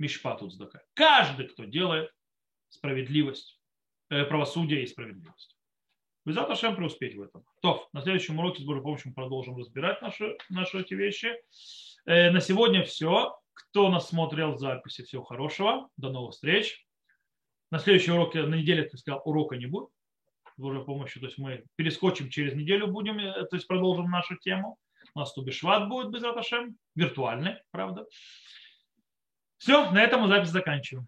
мишпату 0.00 0.50
цдака. 0.50 0.82
Каждый, 0.94 1.46
кто 1.46 1.64
делает 1.64 2.10
справедливость, 2.68 3.60
э, 4.08 4.24
правосудие 4.24 4.82
и 4.82 4.86
справедливость. 4.86 5.56
Без 6.24 6.36
Аташем 6.36 6.76
преуспеть 6.76 7.16
в 7.16 7.22
этом. 7.22 7.44
То, 7.62 7.88
на 7.92 8.02
следующем 8.02 8.38
уроке 8.38 8.62
с 8.62 8.66
Божьей 8.66 8.82
помощью 8.82 9.08
мы 9.08 9.14
продолжим 9.14 9.56
разбирать 9.56 10.02
наши, 10.02 10.36
наши 10.48 10.80
эти 10.80 10.94
вещи. 10.94 11.34
Э, 12.06 12.30
на 12.30 12.40
сегодня 12.40 12.84
все. 12.84 13.38
Кто 13.52 13.90
нас 13.90 14.08
смотрел 14.08 14.54
в 14.54 14.58
записи, 14.58 15.04
всего 15.04 15.22
хорошего. 15.22 15.88
До 15.96 16.10
новых 16.10 16.32
встреч. 16.32 16.86
На 17.70 17.78
следующем 17.78 18.14
уроке, 18.14 18.42
на 18.42 18.54
неделе, 18.56 18.84
как 18.84 18.98
сказал, 18.98 19.22
урока 19.24 19.56
не 19.56 19.66
будет. 19.66 19.90
С 20.56 20.60
Божьей 20.60 20.84
помощью. 20.84 21.20
То 21.20 21.26
есть 21.26 21.38
мы 21.38 21.64
перескочим 21.76 22.30
через 22.30 22.54
неделю, 22.54 22.86
будем, 22.86 23.18
э, 23.18 23.46
то 23.46 23.56
есть 23.56 23.66
продолжим 23.66 24.10
нашу 24.10 24.36
тему. 24.36 24.76
У 25.14 25.18
нас 25.18 25.32
Тубишват 25.32 25.88
будет 25.88 26.10
без 26.10 26.22
Аташем. 26.22 26.76
Виртуальный, 26.94 27.56
правда. 27.70 28.06
Все, 29.60 29.90
на 29.90 30.02
этом 30.02 30.22
мы 30.22 30.28
запись 30.28 30.48
заканчиваем. 30.48 31.06